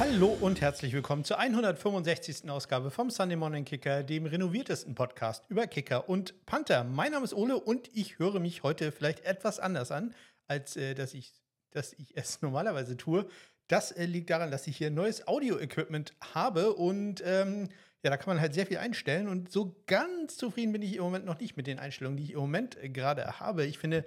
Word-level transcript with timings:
Hallo 0.00 0.36
und 0.40 0.60
herzlich 0.60 0.92
willkommen 0.92 1.22
zur 1.22 1.38
165. 1.38 2.50
Ausgabe 2.50 2.90
vom 2.90 3.10
Sunday 3.10 3.36
Morning 3.36 3.64
Kicker, 3.64 4.02
dem 4.02 4.26
renoviertesten 4.26 4.96
Podcast 4.96 5.44
über 5.48 5.68
Kicker 5.68 6.08
und 6.08 6.44
Panther. 6.46 6.82
Mein 6.82 7.12
Name 7.12 7.24
ist 7.24 7.32
Ole 7.32 7.56
und 7.56 7.88
ich 7.94 8.18
höre 8.18 8.40
mich 8.40 8.64
heute 8.64 8.90
vielleicht 8.90 9.24
etwas 9.24 9.60
anders 9.60 9.92
an, 9.92 10.12
als 10.48 10.76
äh, 10.76 10.94
dass, 10.94 11.14
ich, 11.14 11.32
dass 11.70 11.92
ich 11.92 12.16
es 12.16 12.42
normalerweise 12.42 12.96
tue. 12.96 13.28
Das 13.68 13.92
äh, 13.92 14.06
liegt 14.06 14.30
daran, 14.30 14.50
dass 14.50 14.66
ich 14.66 14.76
hier 14.76 14.90
neues 14.90 15.28
Audio-Equipment 15.28 16.12
habe 16.34 16.74
und 16.74 17.22
ähm, 17.24 17.68
ja, 18.02 18.10
da 18.10 18.16
kann 18.16 18.34
man 18.34 18.40
halt 18.40 18.52
sehr 18.52 18.66
viel 18.66 18.78
einstellen 18.78 19.28
und 19.28 19.52
so 19.52 19.76
ganz 19.86 20.36
zufrieden 20.36 20.72
bin 20.72 20.82
ich 20.82 20.96
im 20.96 21.02
Moment 21.02 21.24
noch 21.24 21.38
nicht 21.38 21.56
mit 21.56 21.68
den 21.68 21.78
Einstellungen, 21.78 22.16
die 22.16 22.24
ich 22.24 22.32
im 22.32 22.40
Moment 22.40 22.76
äh, 22.82 22.88
gerade 22.88 23.38
habe. 23.38 23.64
Ich 23.64 23.78
finde, 23.78 24.04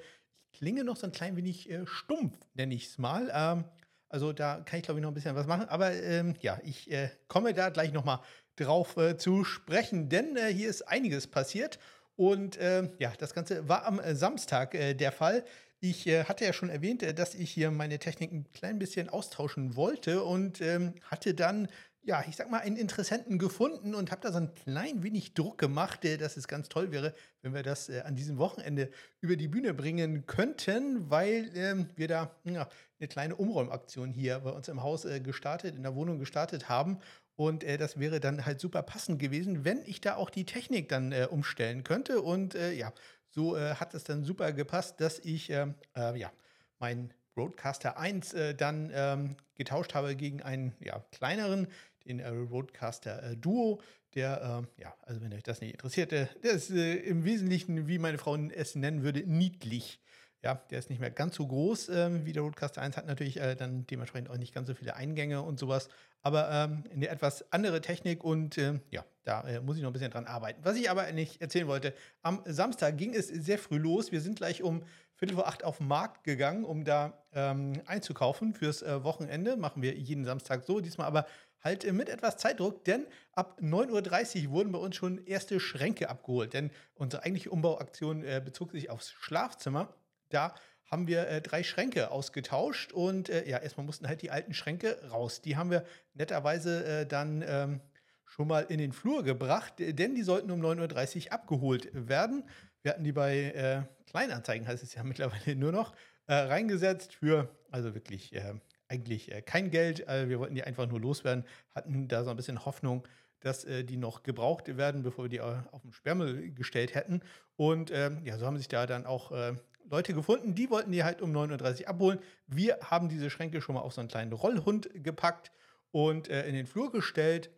ich 0.52 0.60
klinge 0.60 0.84
noch 0.84 0.98
so 0.98 1.08
ein 1.08 1.14
klein 1.14 1.38
wenig 1.38 1.70
äh, 1.72 1.88
stumpf, 1.88 2.38
nenne 2.56 2.76
ich 2.76 2.88
es 2.88 2.98
mal. 2.98 3.32
Ähm, 3.34 3.64
also 4.10 4.34
da 4.34 4.62
kann 4.66 4.80
ich 4.80 4.86
glaube 4.86 5.00
ich 5.00 5.04
noch 5.04 5.12
ein 5.12 5.16
bisschen 5.16 5.36
was 5.36 5.48
machen, 5.48 5.68
aber 5.70 5.94
ähm, 5.94 6.36
ja, 6.42 6.60
ich 6.64 6.92
äh, 6.92 7.10
komme 7.28 7.54
da 7.54 7.70
gleich 7.70 7.94
nochmal 7.94 8.20
drauf 8.56 8.98
äh, 8.98 9.18
zu 9.18 9.44
sprechen, 9.44 10.10
denn 10.10 10.36
äh, 10.36 10.54
hier 10.54 10.70
ist 10.70 10.82
einiges 10.88 11.28
passiert. 11.28 11.80
Und 12.16 12.58
ähm, 12.60 12.92
ja, 12.98 13.14
das 13.20 13.36
Ganze 13.36 13.70
war 13.70 13.86
am 13.86 14.02
Samstag 14.16 14.72
der 14.72 15.12
Fall. 15.12 15.44
Ich 15.80 16.08
äh, 16.08 16.24
hatte 16.24 16.44
ja 16.44 16.54
schon 16.54 16.70
erwähnt, 16.70 17.04
äh, 17.04 17.14
dass 17.14 17.36
ich 17.36 17.52
hier 17.52 17.70
meine 17.70 18.00
Technik 18.00 18.32
ein 18.32 18.52
klein 18.52 18.80
bisschen 18.80 19.10
austauschen 19.10 19.76
wollte 19.76 20.24
und 20.24 20.60
ähm, 20.60 20.96
hatte 21.04 21.36
dann, 21.36 21.68
ja, 22.02 22.24
ich 22.28 22.36
sag 22.36 22.50
mal, 22.50 22.62
einen 22.62 22.78
Interessenten 22.78 23.38
gefunden 23.38 23.94
und 23.94 24.10
habe 24.10 24.22
da 24.22 24.32
so 24.32 24.40
ein 24.40 24.56
klein 24.56 25.04
wenig 25.04 25.36
Druck 25.36 25.60
gemacht, 25.60 26.04
äh, 26.04 26.18
dass 26.18 26.36
es 26.36 26.48
ganz 26.48 26.68
toll 26.70 26.92
wäre, 26.92 27.14
wenn 27.44 27.54
wir 27.54 27.62
das 27.62 27.90
äh, 27.90 28.02
an 28.02 28.16
diesem 28.16 28.40
Wochenende 28.40 28.90
über 29.22 29.36
die 29.36 29.48
Bühne 29.48 29.76
bringen 29.76 30.26
könnten, 30.26 31.12
weil 31.12 31.52
ähm, 31.54 31.90
wir 31.96 32.08
da 32.08 32.36
ja, 32.44 32.68
eine 33.00 33.08
kleine 33.08 33.36
Umräumaktion 33.36 34.12
hier 34.12 34.40
bei 34.40 34.52
uns 34.52 34.68
im 34.68 34.84
Haus 34.84 35.06
äh, 35.06 35.20
gestartet, 35.20 35.76
in 35.76 35.84
der 35.84 35.96
Wohnung 35.96 36.20
gestartet 36.20 36.70
haben. 36.70 37.00
Und 37.36 37.64
äh, 37.64 37.78
das 37.78 38.00
wäre 38.00 38.20
dann 38.20 38.46
halt 38.46 38.60
super 38.60 38.82
passend 38.82 39.20
gewesen, 39.20 39.64
wenn 39.66 39.82
ich 39.86 40.02
da 40.02 40.16
auch 40.16 40.30
die 40.30 40.46
Technik 40.46 40.90
dann 40.90 41.14
umstellen 41.30 41.84
könnte. 41.84 42.22
Und 42.22 42.56
ja, 42.56 42.92
so 43.38 43.56
äh, 43.56 43.76
hat 43.76 43.94
es 43.94 44.04
dann 44.04 44.24
super 44.24 44.52
gepasst, 44.52 45.00
dass 45.00 45.20
ich 45.20 45.52
ähm, 45.52 45.76
äh, 45.96 46.18
ja, 46.20 46.32
meinen 46.80 47.14
Roadcaster 47.38 48.00
1 48.00 48.34
äh, 48.34 48.56
dann 48.56 48.92
ähm, 48.94 49.36
getauscht 49.54 49.94
habe 49.94 50.16
gegen 50.16 50.42
einen 50.42 50.74
ja, 50.80 51.06
kleineren, 51.12 51.68
den 52.06 52.20
äh, 52.20 52.30
Roadcaster 52.30 53.22
äh, 53.22 53.38
Duo. 53.38 53.80
Der, 54.16 54.42
ähm, 54.42 54.68
ja, 54.78 54.96
also 55.04 55.22
wenn 55.22 55.32
euch 55.34 55.44
das 55.44 55.62
nicht 55.62 55.74
interessiert, 55.74 56.12
der 56.12 56.30
ist 56.42 56.72
äh, 56.72 56.96
im 56.96 57.26
Wesentlichen, 57.26 57.88
wie 57.88 58.00
meine 58.00 58.18
Frau 58.18 58.36
es 58.36 58.74
nennen 58.74 59.04
würde, 59.04 59.20
niedlich. 59.28 60.00
Ja, 60.44 60.56
der 60.70 60.80
ist 60.80 60.90
nicht 60.90 61.00
mehr 61.00 61.10
ganz 61.10 61.36
so 61.36 61.48
groß 61.48 61.90
ähm, 61.90 62.26
wie 62.26 62.32
der 62.32 62.44
Roadcaster 62.44 62.82
1, 62.82 62.96
hat 62.96 63.08
natürlich 63.08 63.38
äh, 63.38 63.56
dann 63.56 63.88
dementsprechend 63.88 64.30
auch 64.30 64.38
nicht 64.38 64.54
ganz 64.54 64.68
so 64.68 64.76
viele 64.76 64.96
Eingänge 64.96 65.42
und 65.42 65.58
sowas, 65.58 65.90
aber 66.22 66.50
ähm, 66.52 66.84
eine 66.94 67.08
etwas 67.08 67.52
andere 67.52 67.82
Technik 67.82 68.24
und 68.24 68.58
äh, 68.58 68.80
ja, 68.92 69.04
da 69.24 69.42
äh, 69.42 69.62
muss 69.62 69.78
ich 69.78 69.82
noch 69.82 69.90
ein 69.90 69.94
bisschen 69.94 70.12
dran 70.12 70.26
arbeiten. 70.26 70.60
Was 70.64 70.78
ich 70.78 70.90
aber 70.90 71.12
nicht 71.12 71.42
erzählen 71.42 71.68
wollte, 71.68 71.94
am 72.22 72.42
Samstag 72.46 72.98
ging 72.98 73.16
es 73.16 73.28
sehr 73.28 73.58
früh 73.58 73.78
los. 73.78 74.12
Wir 74.12 74.22
sind 74.22 74.38
gleich 74.38 74.62
um 74.62 74.84
Viertel 75.16 75.36
vor 75.36 75.48
acht 75.48 75.64
auf 75.64 75.80
den 75.80 75.88
Markt 75.88 76.24
gegangen, 76.24 76.64
um 76.64 76.86
da 76.86 77.26
ähm, 77.34 77.82
einzukaufen 77.88 78.54
fürs 78.54 78.84
äh, 78.84 79.04
Wochenende. 79.04 79.58
Machen 79.58 79.82
wir 79.82 79.96
jeden 79.96 80.24
Samstag 80.24 80.64
so, 80.64 80.80
diesmal 80.80 81.08
aber 81.08 81.26
halt 81.64 81.84
äh, 81.84 81.92
mit 81.92 82.10
etwas 82.10 82.38
Zeitdruck, 82.38 82.86
denn 82.86 83.08
ab 83.34 83.60
9.30 83.62 84.46
Uhr 84.46 84.52
wurden 84.52 84.72
bei 84.72 84.80
uns 84.80 84.96
schon 84.96 85.26
erste 85.26 85.60
Schränke 85.60 86.10
abgeholt, 86.10 86.54
denn 86.54 86.72
unsere 86.96 87.24
eigentliche 87.24 87.50
Umbauaktion 87.50 88.24
äh, 88.24 88.42
bezog 88.44 88.72
sich 88.72 88.90
aufs 88.90 89.12
Schlafzimmer 89.12 89.94
da 90.30 90.56
haben 90.90 91.08
wir 91.08 91.28
äh, 91.28 91.42
drei 91.42 91.64
Schränke 91.64 92.12
ausgetauscht 92.12 92.94
und 92.94 93.30
äh, 93.30 93.48
ja, 93.48 93.58
erstmal 93.58 93.86
mussten 93.86 94.08
halt 94.08 94.22
die 94.22 94.32
alten 94.32 94.54
Schränke 94.54 94.98
raus. 95.12 95.42
Die 95.42 95.58
haben 95.58 95.70
wir 95.70 95.86
netterweise 96.14 96.86
äh, 96.86 97.06
dann 97.06 97.44
ähm, 97.46 97.82
schon 98.26 98.48
mal 98.48 98.62
in 98.62 98.78
den 98.78 98.94
Flur 98.94 99.24
gebracht, 99.24 99.74
denn 99.78 100.16
die 100.16 100.24
sollten 100.24 100.52
um 100.52 100.62
9.30 100.62 101.26
Uhr 101.26 101.34
abgeholt 101.34 101.90
werden. 101.94 102.44
Wir 102.84 102.92
hatten 102.92 103.04
die 103.04 103.12
bei 103.12 103.38
äh, 103.38 103.82
Kleinanzeigen, 104.10 104.68
heißt 104.68 104.84
es 104.84 104.96
ja 104.96 105.04
mittlerweile 105.06 105.56
nur 105.56 105.72
noch, 105.72 105.94
äh, 106.28 106.36
reingesetzt 106.36 107.16
für, 107.16 107.50
also 107.72 107.94
wirklich 107.94 108.34
äh, 108.34 108.54
eigentlich 108.90 109.30
kein 109.46 109.70
Geld. 109.70 110.08
wir 110.08 110.40
wollten 110.40 110.56
die 110.56 110.64
einfach 110.64 110.88
nur 110.88 111.02
loswerden, 111.02 111.44
hatten 111.76 112.08
da 112.08 112.24
so 112.24 112.30
ein 112.30 112.38
bisschen 112.38 112.64
Hoffnung, 112.64 113.06
dass 113.42 113.66
äh, 113.66 113.84
die 113.84 113.98
noch 113.98 114.24
gebraucht 114.24 114.78
werden, 114.78 115.04
bevor 115.04 115.26
wir 115.26 115.30
die 115.30 115.42
auf 115.42 115.82
den 115.82 115.92
Sperrmüll 115.92 116.52
gestellt 116.54 116.96
hätten. 116.96 117.22
Und 117.56 117.92
ähm, 117.92 118.22
ja, 118.24 118.38
so 118.38 118.46
haben 118.46 118.58
sich 118.58 118.68
da 118.68 118.86
dann 118.86 119.06
auch 119.06 119.32
äh, 119.32 119.56
Leute 119.90 120.14
gefunden, 120.14 120.56
die 120.56 120.70
wollten 120.70 120.92
die 120.92 121.04
halt 121.04 121.22
um 121.22 121.32
9.30 121.36 121.82
Uhr 121.82 121.88
abholen. 121.90 122.20
Wir 122.48 122.78
haben 122.84 123.10
diese 123.10 123.30
Schränke 123.30 123.62
schon 123.62 123.76
mal 123.76 123.82
auf 123.82 123.94
so 123.94 124.02
einen 124.02 124.10
kleinen 124.10 124.34
Rollhund 124.34 124.90
gepackt 124.94 125.52
und 125.92 126.30
äh, 126.30 126.48
in 126.48 126.54
den 126.54 126.68
Flur 126.68 126.92
gestellt. 126.92 127.50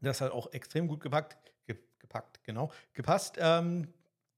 Das 0.00 0.20
hat 0.20 0.32
auch 0.32 0.52
extrem 0.52 0.88
gut 0.88 1.00
gepackt, 1.00 1.36
ge 1.66 1.76
gepackt, 1.98 2.42
genau, 2.44 2.72
gepasst, 2.94 3.36
ähm, 3.38 3.88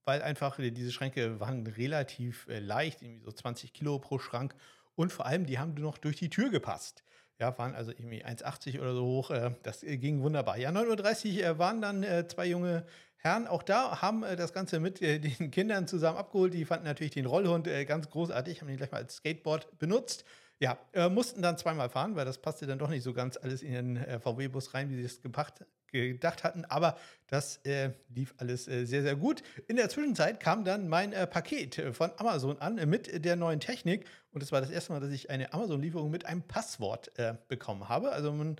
weil 0.04 0.22
einfach 0.22 0.58
diese 0.58 0.90
Schränke 0.90 1.38
waren 1.38 1.66
relativ 1.66 2.48
äh, 2.48 2.58
leicht, 2.58 3.02
irgendwie 3.02 3.22
so 3.22 3.30
20 3.30 3.72
Kilo 3.72 3.98
pro 3.98 4.18
Schrank 4.18 4.54
und 4.94 5.12
vor 5.12 5.26
allem, 5.26 5.46
die 5.46 5.58
haben 5.58 5.74
noch 5.74 5.98
durch 5.98 6.16
die 6.16 6.30
Tür 6.30 6.50
gepasst. 6.50 7.04
Ja, 7.38 7.56
waren 7.58 7.74
also 7.74 7.90
irgendwie 7.90 8.24
1,80 8.24 8.80
oder 8.80 8.94
so 8.94 9.04
hoch. 9.04 9.30
Äh, 9.30 9.54
das 9.62 9.82
äh, 9.82 9.96
ging 9.98 10.22
wunderbar. 10.22 10.58
Ja, 10.58 10.70
9.30 10.70 11.38
Uhr 11.38 11.44
äh, 11.44 11.58
waren 11.58 11.80
dann 11.80 12.02
äh, 12.02 12.26
zwei 12.28 12.46
junge 12.46 12.84
Herren 13.22 13.46
auch 13.46 13.62
da 13.62 14.02
haben 14.02 14.24
äh, 14.24 14.34
das 14.34 14.52
Ganze 14.52 14.80
mit 14.80 15.00
äh, 15.00 15.18
den 15.20 15.50
Kindern 15.50 15.86
zusammen 15.86 16.18
abgeholt. 16.18 16.52
Die 16.54 16.64
fanden 16.64 16.84
natürlich 16.84 17.12
den 17.12 17.26
Rollhund 17.26 17.68
äh, 17.68 17.84
ganz 17.84 18.10
großartig, 18.10 18.60
haben 18.60 18.68
ihn 18.68 18.76
gleich 18.76 18.90
mal 18.90 18.98
als 18.98 19.16
Skateboard 19.16 19.78
benutzt. 19.78 20.24
Ja, 20.58 20.78
äh, 20.92 21.08
mussten 21.08 21.40
dann 21.40 21.56
zweimal 21.56 21.88
fahren, 21.88 22.14
weil 22.16 22.24
das 22.24 22.38
passte 22.38 22.66
dann 22.66 22.78
doch 22.78 22.88
nicht 22.88 23.02
so 23.02 23.12
ganz 23.12 23.36
alles 23.36 23.62
in 23.62 23.72
den 23.72 23.96
äh, 23.96 24.20
VW-Bus 24.20 24.74
rein, 24.74 24.90
wie 24.90 24.96
sie 24.96 25.04
es 25.04 25.22
gepacht, 25.22 25.64
gedacht 25.86 26.42
hatten. 26.42 26.64
Aber 26.64 26.96
das 27.28 27.58
äh, 27.64 27.90
lief 28.08 28.34
alles 28.38 28.64
sehr, 28.64 28.86
sehr 28.86 29.14
gut. 29.16 29.42
In 29.68 29.76
der 29.76 29.88
Zwischenzeit 29.88 30.40
kam 30.40 30.64
dann 30.64 30.88
mein 30.88 31.10
Paket 31.10 31.82
von 31.92 32.12
Amazon 32.16 32.58
an 32.58 32.76
mit 32.88 33.24
der 33.24 33.36
neuen 33.36 33.60
Technik. 33.60 34.06
Und 34.30 34.42
es 34.42 34.52
war 34.52 34.60
das 34.60 34.70
erste 34.70 34.92
Mal, 34.92 35.00
dass 35.00 35.10
ich 35.10 35.30
eine 35.30 35.52
Amazon-Lieferung 35.52 36.10
mit 36.10 36.26
einem 36.26 36.42
Passwort 36.42 37.12
bekommen 37.48 37.88
habe. 37.90 38.12
Also 38.12 38.32
man 38.32 38.56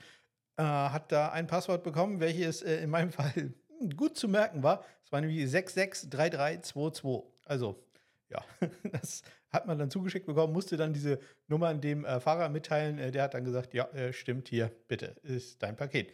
hat 0.59 1.11
da 1.11 1.31
ein 1.31 1.47
Passwort 1.47 1.85
bekommen, 1.85 2.21
welches 2.21 2.61
in 2.61 2.91
meinem 2.91 3.13
Fall 3.13 3.55
gut 3.91 4.17
zu 4.17 4.29
merken 4.29 4.63
war, 4.63 4.85
es 5.05 5.13
war 5.13 5.21
nämlich 5.21 5.51
663322. 5.51 7.23
Also, 7.45 7.83
ja, 8.29 8.45
das 8.93 9.23
hat 9.51 9.67
man 9.67 9.79
dann 9.79 9.91
zugeschickt 9.91 10.27
bekommen, 10.27 10.53
musste 10.53 10.77
dann 10.77 10.93
diese 10.93 11.19
Nummer 11.49 11.75
dem 11.75 12.05
äh, 12.05 12.21
Fahrer 12.21 12.49
mitteilen. 12.49 12.99
Äh, 12.99 13.11
der 13.11 13.25
hat 13.25 13.35
dann 13.35 13.45
gesagt, 13.45 13.75
ja, 13.75 13.85
äh, 13.91 14.13
stimmt 14.13 14.49
hier, 14.49 14.71
bitte, 14.89 15.17
ist 15.23 15.63
dein 15.63 15.77
Paket. 15.77 16.13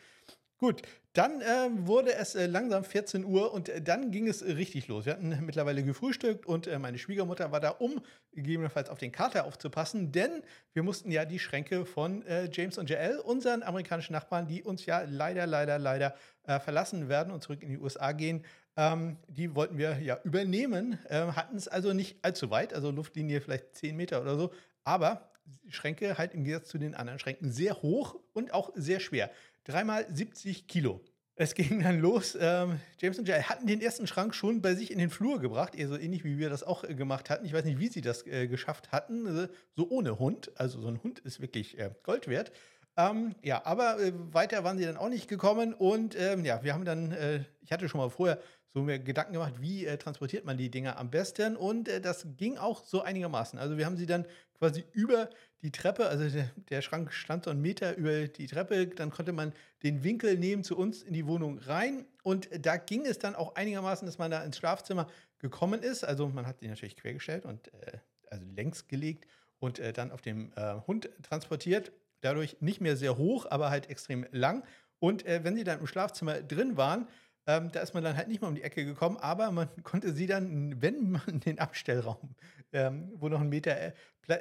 Gut, 0.58 0.82
dann 1.12 1.40
äh, 1.40 1.68
wurde 1.86 2.14
es 2.14 2.34
äh, 2.34 2.46
langsam 2.46 2.82
14 2.82 3.24
Uhr 3.24 3.52
und 3.52 3.68
äh, 3.68 3.80
dann 3.80 4.10
ging 4.10 4.26
es 4.26 4.44
richtig 4.44 4.88
los. 4.88 5.06
Wir 5.06 5.12
hatten 5.12 5.38
mittlerweile 5.46 5.84
gefrühstückt 5.84 6.46
und 6.46 6.66
äh, 6.66 6.80
meine 6.80 6.98
Schwiegermutter 6.98 7.52
war 7.52 7.60
da, 7.60 7.70
um 7.70 8.00
gegebenenfalls 8.32 8.90
auf 8.90 8.98
den 8.98 9.12
Kater 9.12 9.44
aufzupassen, 9.44 10.10
denn 10.10 10.42
wir 10.72 10.82
mussten 10.82 11.12
ja 11.12 11.24
die 11.24 11.38
Schränke 11.38 11.86
von 11.86 12.26
äh, 12.26 12.48
James 12.52 12.76
und 12.76 12.90
JL, 12.90 13.18
unseren 13.18 13.62
amerikanischen 13.62 14.14
Nachbarn, 14.14 14.48
die 14.48 14.64
uns 14.64 14.84
ja 14.84 15.04
leider, 15.08 15.46
leider, 15.46 15.78
leider 15.78 16.16
äh, 16.44 16.58
verlassen 16.58 17.08
werden 17.08 17.32
und 17.32 17.40
zurück 17.40 17.62
in 17.62 17.68
die 17.68 17.78
USA 17.78 18.10
gehen, 18.10 18.44
ähm, 18.76 19.16
die 19.28 19.54
wollten 19.54 19.78
wir 19.78 20.00
ja 20.00 20.18
übernehmen, 20.24 20.98
hatten 21.08 21.56
es 21.56 21.68
also 21.68 21.92
nicht 21.92 22.18
allzu 22.22 22.50
weit, 22.50 22.74
also 22.74 22.90
Luftlinie 22.90 23.40
vielleicht 23.40 23.76
10 23.76 23.96
Meter 23.96 24.20
oder 24.20 24.36
so, 24.36 24.52
aber 24.82 25.30
Schränke 25.68 26.18
halt 26.18 26.34
im 26.34 26.44
Gegensatz 26.44 26.68
zu 26.68 26.78
den 26.78 26.94
anderen 26.94 27.18
Schränken 27.18 27.50
sehr 27.50 27.82
hoch 27.82 28.16
und 28.32 28.52
auch 28.52 28.70
sehr 28.74 29.00
schwer. 29.00 29.30
Dreimal 29.68 30.06
70 30.10 30.66
Kilo. 30.66 31.02
Es 31.36 31.54
ging 31.54 31.82
dann 31.82 32.00
los. 32.00 32.36
Ähm, 32.40 32.80
James 32.98 33.18
und 33.18 33.28
Jay 33.28 33.42
hatten 33.42 33.66
den 33.66 33.82
ersten 33.82 34.06
Schrank 34.06 34.34
schon 34.34 34.62
bei 34.62 34.74
sich 34.74 34.90
in 34.90 34.98
den 34.98 35.10
Flur 35.10 35.40
gebracht, 35.40 35.74
eher 35.74 35.88
so 35.88 35.98
ähnlich 35.98 36.24
wie 36.24 36.38
wir 36.38 36.48
das 36.48 36.62
auch 36.62 36.84
äh, 36.84 36.94
gemacht 36.94 37.28
hatten. 37.28 37.44
Ich 37.44 37.52
weiß 37.52 37.66
nicht, 37.66 37.78
wie 37.78 37.88
sie 37.88 38.00
das 38.00 38.26
äh, 38.26 38.48
geschafft 38.48 38.92
hatten. 38.92 39.26
Äh, 39.26 39.48
so 39.76 39.86
ohne 39.90 40.18
Hund. 40.18 40.50
Also 40.58 40.80
so 40.80 40.88
ein 40.88 41.02
Hund 41.02 41.18
ist 41.18 41.42
wirklich 41.42 41.78
äh, 41.78 41.90
Gold 42.02 42.28
wert. 42.28 42.50
Ähm, 42.96 43.34
ja, 43.42 43.66
aber 43.66 44.00
äh, 44.00 44.14
weiter 44.32 44.64
waren 44.64 44.78
sie 44.78 44.86
dann 44.86 44.96
auch 44.96 45.10
nicht 45.10 45.28
gekommen. 45.28 45.74
Und 45.74 46.18
ähm, 46.18 46.46
ja, 46.46 46.64
wir 46.64 46.72
haben 46.72 46.86
dann, 46.86 47.12
äh, 47.12 47.44
ich 47.60 47.70
hatte 47.70 47.90
schon 47.90 48.00
mal 48.00 48.08
vorher 48.08 48.40
so 48.72 48.80
mir 48.80 48.98
Gedanken 48.98 49.34
gemacht, 49.34 49.60
wie 49.60 49.84
transportiert 49.98 50.46
man 50.46 50.56
die 50.56 50.70
Dinger 50.70 50.96
am 50.96 51.10
besten. 51.10 51.56
Und 51.56 51.88
das 52.02 52.26
ging 52.38 52.56
auch 52.56 52.84
so 52.84 53.02
einigermaßen. 53.02 53.58
Also 53.58 53.76
wir 53.76 53.84
haben 53.84 53.96
sie 53.98 54.06
dann 54.06 54.24
quasi 54.58 54.84
über 54.92 55.30
die 55.62 55.72
Treppe, 55.72 56.06
also 56.06 56.28
der, 56.28 56.50
der, 56.70 56.82
Schrank 56.82 57.12
stand 57.12 57.44
so 57.44 57.50
einen 57.50 57.62
Meter 57.62 57.96
über 57.96 58.28
die 58.28 58.46
Treppe, 58.46 58.86
dann 58.86 59.10
konnte 59.10 59.32
man 59.32 59.52
den 59.82 60.04
Winkel 60.04 60.36
nehmen 60.36 60.62
zu 60.62 60.76
uns 60.76 61.02
in 61.02 61.14
die 61.14 61.26
Wohnung 61.26 61.58
rein. 61.58 62.06
Und 62.22 62.48
da 62.64 62.76
ging 62.76 63.06
es 63.06 63.18
dann 63.18 63.34
auch 63.34 63.54
einigermaßen, 63.56 64.06
dass 64.06 64.18
man 64.18 64.30
da 64.30 64.42
ins 64.42 64.58
Schlafzimmer 64.58 65.08
gekommen 65.38 65.82
ist. 65.82 66.04
Also 66.04 66.28
man 66.28 66.46
hat 66.46 66.60
die 66.60 66.68
natürlich 66.68 66.96
quergestellt 66.96 67.44
und 67.44 67.72
äh, 67.74 67.98
also 68.30 68.44
längs 68.54 68.86
gelegt 68.86 69.26
und 69.58 69.78
äh, 69.78 69.92
dann 69.92 70.12
auf 70.12 70.20
dem 70.20 70.52
äh, 70.56 70.74
Hund 70.86 71.10
transportiert. 71.22 71.92
Dadurch 72.20 72.56
nicht 72.60 72.80
mehr 72.80 72.96
sehr 72.96 73.16
hoch, 73.16 73.46
aber 73.48 73.70
halt 73.70 73.90
extrem 73.90 74.26
lang. 74.32 74.64
Und 75.00 75.24
äh, 75.26 75.44
wenn 75.44 75.56
sie 75.56 75.64
dann 75.64 75.80
im 75.80 75.86
Schlafzimmer 75.86 76.42
drin 76.42 76.76
waren, 76.76 77.08
ähm, 77.48 77.72
da 77.72 77.80
ist 77.80 77.94
man 77.94 78.04
dann 78.04 78.16
halt 78.16 78.28
nicht 78.28 78.42
mehr 78.42 78.48
um 78.48 78.54
die 78.54 78.62
Ecke 78.62 78.84
gekommen, 78.84 79.16
aber 79.16 79.50
man 79.50 79.68
konnte 79.82 80.12
sie 80.12 80.26
dann, 80.26 80.80
wenn 80.82 81.10
man 81.10 81.40
den 81.40 81.58
Abstellraum, 81.58 82.36
ähm, 82.72 83.10
wo 83.14 83.28
noch 83.28 83.40
ein 83.40 83.48
Meter 83.48 83.76
äh, 83.76 83.92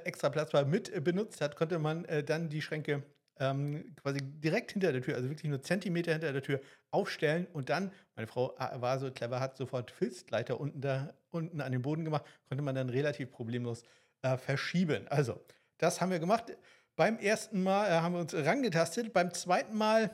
extra 0.03 0.29
Platz 0.29 0.53
war, 0.53 0.65
mit 0.65 0.93
äh, 0.93 0.99
benutzt 0.99 1.39
hat, 1.39 1.55
konnte 1.55 1.79
man 1.79 2.03
äh, 2.05 2.21
dann 2.21 2.49
die 2.49 2.61
Schränke 2.61 3.03
ähm, 3.39 3.95
quasi 3.95 4.19
direkt 4.21 4.73
hinter 4.73 4.91
der 4.91 5.01
Tür, 5.01 5.15
also 5.15 5.29
wirklich 5.29 5.49
nur 5.49 5.61
Zentimeter 5.61 6.11
hinter 6.11 6.33
der 6.33 6.41
Tür 6.41 6.59
aufstellen 6.91 7.47
und 7.53 7.69
dann, 7.69 7.91
meine 8.15 8.27
Frau 8.27 8.55
äh, 8.57 8.81
war 8.81 8.99
so 8.99 9.09
clever, 9.09 9.39
hat 9.39 9.55
sofort 9.55 9.89
Filzleiter 9.89 10.59
unten, 10.59 10.81
da, 10.81 11.13
unten 11.29 11.61
an 11.61 11.71
den 11.71 11.83
Boden 11.83 12.03
gemacht, 12.03 12.25
konnte 12.49 12.61
man 12.61 12.75
dann 12.75 12.89
relativ 12.89 13.31
problemlos 13.31 13.83
äh, 14.21 14.37
verschieben. 14.37 15.07
Also, 15.07 15.39
das 15.77 16.01
haben 16.01 16.11
wir 16.11 16.19
gemacht. 16.19 16.57
Beim 16.97 17.19
ersten 17.19 17.63
Mal 17.63 17.87
äh, 17.87 18.01
haben 18.01 18.15
wir 18.15 18.19
uns 18.19 18.33
rangetastet, 18.33 19.13
beim 19.13 19.33
zweiten 19.33 19.77
Mal 19.77 20.13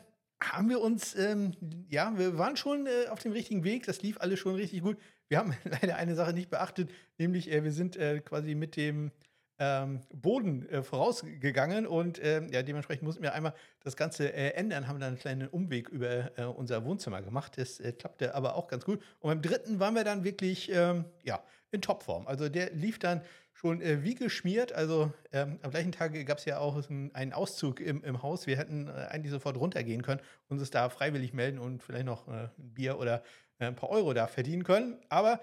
haben 0.52 0.70
wir 0.70 0.82
uns, 0.82 1.16
ähm, 1.16 1.54
ja, 1.90 2.18
wir 2.18 2.38
waren 2.38 2.58
schon 2.58 2.88
äh, 2.88 3.08
auf 3.10 3.20
dem 3.20 3.32
richtigen 3.32 3.64
Weg, 3.64 3.86
das 3.86 4.02
lief 4.02 4.20
alles 4.20 4.40
schon 4.40 4.56
richtig 4.56 4.82
gut. 4.82 4.98
Wir 5.28 5.40
haben 5.40 5.56
leider 5.64 5.96
eine 5.96 6.16
Sache 6.16 6.34
nicht 6.34 6.50
beachtet, 6.50 6.92
nämlich 7.18 7.52
äh, 7.52 7.64
wir 7.64 7.72
sind 7.72 7.96
äh, 7.96 8.20
quasi 8.20 8.56
mit 8.56 8.76
dem 8.76 9.12
ähm, 9.60 10.02
Boden 10.14 10.68
äh, 10.70 10.84
vorausgegangen 10.84 11.86
und 11.86 12.20
ähm, 12.24 12.50
ja, 12.52 12.64
dementsprechend 12.64 13.04
mussten 13.04 13.24
wir 13.24 13.34
einmal 13.34 13.54
das 13.82 13.96
Ganze 13.96 14.34
äh, 14.34 14.50
ändern, 14.52 14.88
haben 14.88 15.00
dann 15.00 15.10
einen 15.10 15.20
kleinen 15.20 15.48
Umweg 15.48 15.90
über 15.90 16.38
äh, 16.38 16.44
unser 16.46 16.84
Wohnzimmer 16.86 17.22
gemacht. 17.22 17.54
Das 17.58 17.82
klappte 18.00 18.34
aber 18.36 18.56
auch 18.56 18.68
ganz 18.68 18.84
gut. 18.84 19.02
Und 19.20 19.30
beim 19.30 19.42
dritten 19.42 19.80
waren 19.80 19.96
wir 19.96 20.04
dann 20.04 20.24
wirklich 20.24 20.72
ähm, 20.74 21.06
ja, 21.24 21.44
in 21.72 21.82
Topform. 21.82 22.28
Also 22.28 22.50
der 22.50 22.72
lief 22.72 23.00
dann 23.00 23.22
schon 23.64 23.82
äh, 23.82 24.04
wie 24.04 24.16
geschmiert. 24.16 24.74
Also 24.74 25.14
ähm, 25.32 25.60
am 25.62 25.72
gleichen 25.72 25.92
Tag 25.92 26.14
gab 26.26 26.38
es 26.38 26.46
ja 26.46 26.60
auch 26.60 26.82
einen 26.90 27.34
Auszug 27.34 27.80
im, 27.80 28.04
im 28.04 28.22
Haus. 28.22 28.46
Wir 28.46 28.58
hätten 28.58 28.88
äh, 28.88 29.08
eigentlich 29.10 29.32
sofort 29.32 29.58
runtergehen 29.58 30.02
können, 30.02 30.22
uns 30.50 30.70
da 30.70 30.90
freiwillig 30.90 31.34
melden 31.34 31.60
und 31.60 31.82
vielleicht 31.82 32.06
noch 32.06 32.28
ein 32.28 32.50
Bier 32.58 33.00
oder 33.00 33.24
ein 33.60 33.76
paar 33.76 33.90
Euro 33.90 34.14
da 34.14 34.28
verdienen 34.28 34.64
können. 34.64 34.98
Aber 35.10 35.40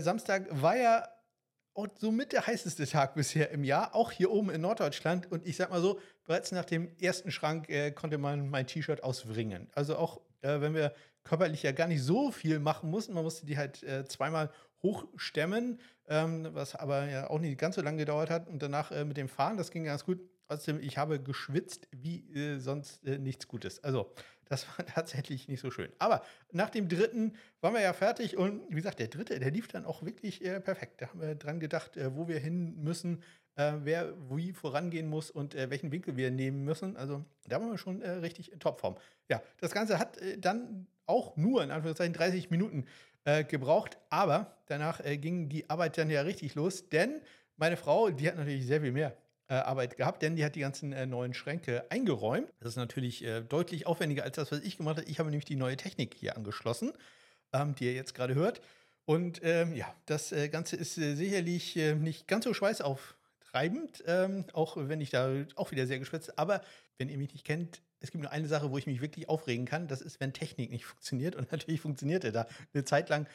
Samstag 0.00 0.46
war 0.50 0.76
ja 0.78 1.06
und 1.74 1.98
somit 1.98 2.32
der 2.32 2.46
heißeste 2.46 2.86
Tag 2.86 3.14
bisher 3.14 3.50
im 3.50 3.64
Jahr, 3.64 3.94
auch 3.94 4.12
hier 4.12 4.30
oben 4.30 4.50
in 4.50 4.60
Norddeutschland. 4.60 5.30
Und 5.30 5.44
ich 5.44 5.56
sag 5.56 5.70
mal 5.70 5.80
so, 5.80 6.00
bereits 6.24 6.52
nach 6.52 6.64
dem 6.64 6.88
ersten 7.00 7.32
Schrank 7.32 7.68
äh, 7.68 7.90
konnte 7.90 8.16
man 8.16 8.48
mein 8.48 8.66
T-Shirt 8.66 9.02
auswringen. 9.02 9.68
Also 9.74 9.96
auch 9.96 10.20
äh, 10.42 10.60
wenn 10.60 10.74
wir 10.74 10.94
körperlich 11.24 11.64
ja 11.64 11.72
gar 11.72 11.88
nicht 11.88 12.02
so 12.02 12.30
viel 12.30 12.60
machen 12.60 12.90
mussten, 12.90 13.12
man 13.12 13.24
musste 13.24 13.44
die 13.44 13.58
halt 13.58 13.82
äh, 13.82 14.04
zweimal 14.04 14.50
hochstemmen, 14.84 15.80
ähm, 16.06 16.48
was 16.52 16.76
aber 16.76 17.08
ja 17.08 17.28
auch 17.28 17.40
nicht 17.40 17.58
ganz 17.58 17.74
so 17.74 17.82
lange 17.82 17.98
gedauert 17.98 18.30
hat. 18.30 18.48
Und 18.48 18.62
danach 18.62 18.92
äh, 18.92 19.04
mit 19.04 19.16
dem 19.16 19.28
Fahren, 19.28 19.56
das 19.56 19.72
ging 19.72 19.84
ganz 19.84 20.04
gut. 20.04 20.20
Trotzdem, 20.46 20.78
ich 20.78 20.98
habe 20.98 21.20
geschwitzt 21.20 21.88
wie 21.90 22.18
äh, 22.34 22.58
sonst 22.58 23.04
äh, 23.04 23.18
nichts 23.18 23.48
Gutes. 23.48 23.82
Also 23.82 24.12
das 24.44 24.66
war 24.78 24.86
tatsächlich 24.86 25.48
nicht 25.48 25.60
so 25.60 25.70
schön. 25.70 25.90
Aber 25.98 26.22
nach 26.52 26.70
dem 26.70 26.88
dritten 26.88 27.32
waren 27.60 27.74
wir 27.74 27.80
ja 27.80 27.94
fertig 27.94 28.36
und 28.36 28.62
wie 28.68 28.76
gesagt, 28.76 29.00
der 29.00 29.08
dritte, 29.08 29.38
der 29.40 29.50
lief 29.50 29.68
dann 29.68 29.86
auch 29.86 30.04
wirklich 30.04 30.44
äh, 30.44 30.60
perfekt. 30.60 31.00
Da 31.00 31.08
haben 31.08 31.20
wir 31.20 31.34
dran 31.34 31.60
gedacht, 31.60 31.96
äh, 31.96 32.14
wo 32.14 32.28
wir 32.28 32.38
hin 32.38 32.76
müssen, 32.82 33.22
äh, 33.56 33.72
wer 33.82 34.14
wie 34.30 34.52
vorangehen 34.52 35.08
muss 35.08 35.30
und 35.30 35.54
äh, 35.54 35.70
welchen 35.70 35.92
Winkel 35.92 36.16
wir 36.16 36.30
nehmen 36.30 36.62
müssen. 36.64 36.96
Also 36.96 37.24
da 37.46 37.60
waren 37.60 37.70
wir 37.70 37.78
schon 37.78 38.02
äh, 38.02 38.10
richtig 38.10 38.52
in 38.52 38.60
Topform. 38.60 38.96
Ja, 39.30 39.42
das 39.60 39.72
Ganze 39.72 39.98
hat 39.98 40.18
äh, 40.18 40.38
dann 40.38 40.86
auch 41.06 41.36
nur 41.36 41.62
in 41.62 41.70
Anführungszeichen 41.70 42.14
30 42.14 42.50
Minuten 42.50 42.86
gebraucht, 43.48 43.96
aber 44.10 44.58
danach 44.66 45.00
ging 45.02 45.48
die 45.48 45.70
Arbeit 45.70 45.96
dann 45.96 46.10
ja 46.10 46.20
richtig 46.20 46.54
los, 46.54 46.90
denn 46.90 47.22
meine 47.56 47.76
Frau, 47.76 48.10
die 48.10 48.28
hat 48.28 48.36
natürlich 48.36 48.66
sehr 48.66 48.82
viel 48.82 48.92
mehr 48.92 49.16
äh, 49.48 49.54
Arbeit 49.54 49.96
gehabt, 49.96 50.22
denn 50.22 50.36
die 50.36 50.44
hat 50.44 50.54
die 50.54 50.60
ganzen 50.60 50.92
äh, 50.92 51.06
neuen 51.06 51.34
Schränke 51.34 51.84
eingeräumt. 51.90 52.48
Das 52.60 52.70
ist 52.70 52.76
natürlich 52.76 53.24
äh, 53.24 53.42
deutlich 53.42 53.86
aufwendiger 53.86 54.24
als 54.24 54.36
das, 54.36 54.50
was 54.50 54.60
ich 54.60 54.78
gemacht 54.78 54.96
habe. 54.96 55.08
Ich 55.08 55.18
habe 55.18 55.30
nämlich 55.30 55.44
die 55.44 55.56
neue 55.56 55.76
Technik 55.76 56.14
hier 56.14 56.36
angeschlossen, 56.36 56.92
ähm, 57.52 57.74
die 57.74 57.84
ihr 57.84 57.92
jetzt 57.92 58.14
gerade 58.14 58.34
hört. 58.34 58.60
Und 59.04 59.40
ähm, 59.44 59.74
ja, 59.74 59.94
das 60.06 60.32
äh, 60.32 60.48
Ganze 60.48 60.76
ist 60.76 60.96
äh, 60.96 61.14
sicherlich 61.14 61.76
äh, 61.76 61.94
nicht 61.94 62.26
ganz 62.26 62.44
so 62.44 62.54
schweißauftreibend, 62.54 64.04
ähm, 64.06 64.46
auch 64.54 64.76
wenn 64.78 65.00
ich 65.00 65.10
da 65.10 65.30
auch 65.56 65.70
wieder 65.70 65.86
sehr 65.86 65.98
geschwätzt. 65.98 66.38
Aber 66.38 66.62
wenn 66.96 67.10
ihr 67.10 67.18
mich 67.18 67.32
nicht 67.32 67.44
kennt, 67.44 67.82
es 68.04 68.12
gibt 68.12 68.22
nur 68.22 68.30
eine 68.30 68.46
Sache, 68.46 68.70
wo 68.70 68.78
ich 68.78 68.86
mich 68.86 69.00
wirklich 69.00 69.28
aufregen 69.28 69.66
kann. 69.66 69.88
Das 69.88 70.00
ist, 70.00 70.20
wenn 70.20 70.32
Technik 70.32 70.70
nicht 70.70 70.84
funktioniert. 70.84 71.34
Und 71.34 71.50
natürlich 71.52 71.80
funktionierte 71.80 72.30
da 72.32 72.46
eine 72.72 72.84
Zeit 72.84 73.08
lang 73.08 73.26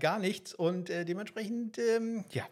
gar 0.00 0.18
nichts. 0.18 0.54
Und 0.54 0.88
dementsprechend, 0.88 1.78
ähm, 1.78 2.24
ja, 2.30 2.44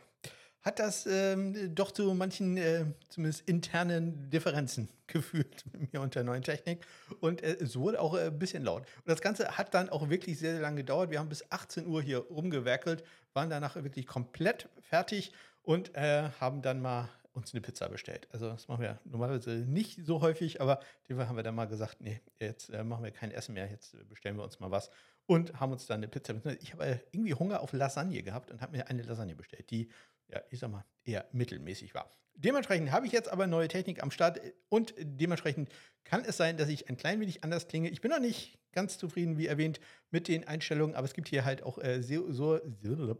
hat 0.63 0.79
das 0.79 1.07
ähm, 1.07 1.75
doch 1.75 1.91
zu 1.91 2.15
manchen, 2.15 2.57
äh, 2.57 2.87
zumindest 3.09 3.49
internen 3.49 4.31
Differenzen 4.31 4.89
geführt 5.09 5.65
mit 5.73 5.93
mir 5.93 6.01
und 6.01 6.15
der 6.15 6.23
neuen 6.23 6.43
Technik. 6.43 6.87
Und 7.21 7.43
äh, 7.43 7.57
es 7.61 7.77
wurde 7.77 8.01
auch 8.01 8.15
äh, 8.15 8.27
ein 8.27 8.39
bisschen 8.39 8.63
laut. 8.65 8.83
Und 8.83 9.09
das 9.09 9.21
Ganze 9.21 9.59
hat 9.59 9.75
dann 9.75 9.91
auch 9.91 10.09
wirklich 10.09 10.39
sehr, 10.39 10.53
sehr 10.53 10.63
lange 10.63 10.77
gedauert. 10.77 11.11
Wir 11.11 11.19
haben 11.19 11.29
bis 11.29 11.51
18 11.51 11.87
Uhr 11.87 12.01
hier 12.01 12.19
rumgewerkelt, 12.19 13.03
waren 13.35 13.51
danach 13.51 13.75
wirklich 13.77 14.07
komplett 14.07 14.69
fertig 14.81 15.33
und 15.63 15.95
äh, 15.97 16.31
haben 16.41 16.63
dann 16.63 16.81
mal 16.81 17.09
uns 17.33 17.53
eine 17.53 17.61
Pizza 17.61 17.89
bestellt. 17.89 18.29
Also 18.31 18.49
das 18.49 18.69
machen 18.69 18.83
wir 18.83 19.01
normalerweise 19.05 19.51
nicht 19.51 20.05
so 20.05 20.21
häufig, 20.21 20.61
aber 20.61 20.81
dem 21.09 21.19
haben 21.19 21.37
wir 21.37 21.43
dann 21.43 21.55
mal 21.55 21.67
gesagt, 21.67 22.01
nee, 22.01 22.21
jetzt 22.39 22.69
äh, 22.71 22.85
machen 22.85 23.05
wir 23.05 23.11
kein 23.11 23.31
Essen 23.31 23.55
mehr, 23.55 23.71
jetzt 23.71 23.97
bestellen 24.09 24.37
wir 24.37 24.45
uns 24.45 24.61
mal 24.61 24.71
was 24.71 24.91
und 25.27 25.59
haben 25.59 25.73
uns 25.73 25.87
dann 25.87 25.99
eine 25.99 26.09
Pizza 26.09 26.35
bestellt. 26.35 26.63
Ich 26.63 26.73
habe 26.73 27.01
irgendwie 27.13 27.35
Hunger 27.35 27.61
auf 27.61 27.73
Lasagne 27.73 28.23
gehabt 28.23 28.51
und 28.51 28.61
habe 28.61 28.77
mir 28.77 28.89
eine 28.89 29.03
Lasagne 29.03 29.35
bestellt, 29.35 29.71
die 29.71 29.91
ja, 30.33 30.41
ich 30.51 30.59
sag 30.59 30.71
mal, 30.71 30.85
eher 31.05 31.27
mittelmäßig 31.33 31.95
war. 31.95 32.11
Dementsprechend 32.35 32.91
habe 32.91 33.07
ich 33.07 33.13
jetzt 33.13 33.31
aber 33.31 33.47
neue 33.47 33.69
Technik 33.69 34.03
am 34.03 34.11
Start 34.11 34.41
und 34.69 34.95
dementsprechend 34.99 35.69
kann 36.05 36.25
es 36.25 36.37
sein, 36.39 36.57
dass 36.57 36.69
ich 36.69 36.89
ein 36.89 36.97
klein 36.97 37.21
wenig 37.21 37.45
anders 37.45 37.69
klinge. 37.69 37.91
Ich 37.91 38.01
bin 38.01 38.11
noch 38.11 38.21
nicht 38.21 38.59
ganz 38.73 38.99
zufrieden, 38.99 39.39
wie 39.39 39.47
erwähnt, 39.47 39.81
mit 40.11 40.29
den 40.29 40.47
Einstellungen, 40.47 40.95
aber 40.95 41.07
es 41.07 41.15
gibt 41.15 41.29
hier 41.29 41.45
halt 41.45 41.63
auch 41.63 41.79
äh, 41.79 42.03
sehr, 42.03 42.21
so, 42.29 42.61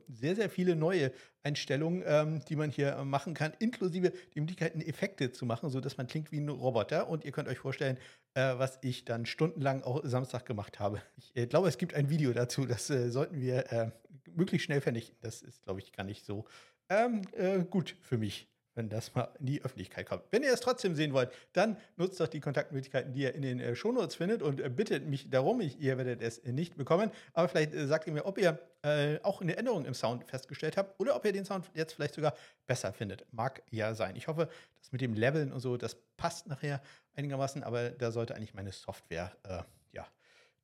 sehr, 0.09 0.37
sehr 0.37 0.51
viele 0.51 0.77
neue 0.77 1.13
Einstellungen, 1.43 2.03
ähm, 2.07 2.45
die 2.49 2.57
man 2.57 2.71
hier 2.71 3.03
machen 3.05 3.35
kann, 3.35 3.53
inklusive 3.59 4.13
die 4.35 4.41
Möglichkeiten, 4.41 4.81
Effekte 4.81 5.33
zu 5.33 5.47
machen, 5.47 5.71
sodass 5.71 5.97
man 5.97 6.07
klingt 6.07 6.33
wie 6.33 6.39
ein 6.39 6.49
Roboter. 6.49 7.09
Und 7.09 7.25
ihr 7.25 7.33
könnt 7.33 7.49
euch 7.49 7.59
vorstellen, 7.59 7.99
äh, 8.35 8.55
was 8.59 8.79
ich 8.83 9.05
dann 9.05 9.27
stundenlang 9.27 9.83
auch 9.83 10.01
Samstag 10.05 10.47
gemacht 10.47 10.81
habe. 10.81 11.01
Ich 11.17 11.35
äh, 11.37 11.47
glaube, 11.47 11.69
es 11.69 11.79
gibt 11.79 11.95
ein 11.95 12.11
Video 12.11 12.33
dazu, 12.33 12.67
das 12.67 12.91
äh, 12.91 13.11
sollten 13.11 13.41
wir 13.41 13.73
äh, 13.73 13.91
möglichst 14.35 14.67
schnell 14.67 14.81
vernichten. 14.81 15.17
Das 15.21 15.43
ist, 15.43 15.63
glaube 15.63 15.81
ich, 15.81 15.93
gar 15.93 16.05
nicht 16.05 16.25
so 16.25 16.45
ähm, 16.89 17.23
äh, 17.33 17.61
gut 17.65 17.97
für 18.03 18.19
mich, 18.19 18.49
wenn 18.75 18.89
das 18.89 19.15
mal 19.15 19.29
in 19.39 19.47
die 19.47 19.63
Öffentlichkeit 19.63 20.09
kommt. 20.09 20.25
Wenn 20.31 20.43
ihr 20.43 20.53
es 20.53 20.61
trotzdem 20.61 20.95
sehen 20.95 21.13
wollt, 21.13 21.31
dann 21.53 21.77
nutzt 21.97 22.21
doch 22.21 22.29
die 22.29 22.41
Kontaktmöglichkeiten, 22.41 23.13
die 23.13 23.23
ihr 23.23 23.35
in 23.35 23.43
den 23.43 23.61
äh, 23.61 23.75
Shownotes 23.75 24.15
findet 24.15 24.43
und 24.43 24.61
äh, 24.61 24.69
bittet 24.69 25.07
mich 25.07 25.31
darum. 25.31 25.61
Ich, 25.61 25.81
ihr 25.81 25.99
werdet 25.99 26.23
es 26.23 26.43
nicht 26.45 26.77
bekommen, 26.77 27.11
aber 27.33 27.49
vielleicht 27.49 27.75
äh, 27.75 27.87
sagt 27.87 28.07
ihr 28.07 28.13
mir, 28.13 28.27
ob 28.27 28.39
ihr 28.39 28.59
äh, 28.83 29.19
auch 29.23 29.41
eine 29.41 29.57
Änderung 29.57 29.85
im 29.85 29.95
Sound 29.95 30.25
festgestellt 30.25 30.77
habt 30.77 30.99
oder 31.01 31.17
ob 31.17 31.25
ihr 31.25 31.33
den 31.33 31.45
Sound 31.45 31.71
jetzt 31.75 31.95
vielleicht 31.95 32.15
sogar 32.15 32.35
besser 32.67 32.93
findet. 32.93 33.27
Mag 33.33 33.63
ja 33.71 33.95
sein. 33.95 34.17
Ich 34.17 34.29
hoffe, 34.29 34.49
das 34.81 34.93
mit 34.93 35.01
dem 35.01 35.15
Leveln 35.15 35.53
und 35.53 35.61
so, 35.61 35.77
das 35.77 35.97
passt 36.17 36.47
nachher 36.47 36.83
einigermaßen, 37.15 37.63
aber 37.63 37.91
da 37.91 38.11
sollte 38.11 38.35
eigentlich 38.35 38.55
meine 38.55 38.73
Software 38.73 39.33
äh, 39.45 39.63
ja 39.93 40.07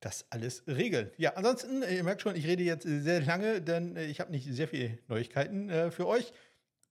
das 0.00 0.24
alles 0.30 0.62
regeln. 0.66 1.10
Ja, 1.16 1.34
ansonsten, 1.34 1.82
äh, 1.82 1.96
ihr 1.96 2.04
merkt 2.04 2.22
schon, 2.22 2.36
ich 2.36 2.46
rede 2.46 2.62
jetzt 2.62 2.86
äh, 2.86 3.00
sehr 3.00 3.20
lange, 3.20 3.60
denn 3.60 3.96
äh, 3.96 4.06
ich 4.06 4.20
habe 4.20 4.30
nicht 4.30 4.46
sehr 4.52 4.68
viele 4.68 4.98
Neuigkeiten 5.08 5.68
äh, 5.68 5.90
für 5.90 6.06
euch. 6.06 6.32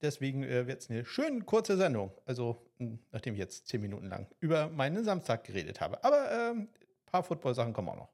Deswegen 0.01 0.43
äh, 0.43 0.67
wird 0.67 0.81
es 0.81 0.89
eine 0.89 1.05
schön 1.05 1.45
kurze 1.45 1.75
Sendung. 1.75 2.11
Also, 2.25 2.61
hm, 2.77 2.99
nachdem 3.11 3.33
ich 3.33 3.39
jetzt 3.39 3.67
zehn 3.67 3.81
Minuten 3.81 4.07
lang 4.07 4.27
über 4.39 4.69
meinen 4.69 5.03
Samstag 5.03 5.43
geredet 5.43 5.81
habe. 5.81 6.03
Aber 6.03 6.29
ein 6.29 6.57
ähm, 6.57 6.67
paar 7.07 7.23
Football-Sachen 7.23 7.73
kommen 7.73 7.89
auch 7.89 7.95
noch. 7.95 8.09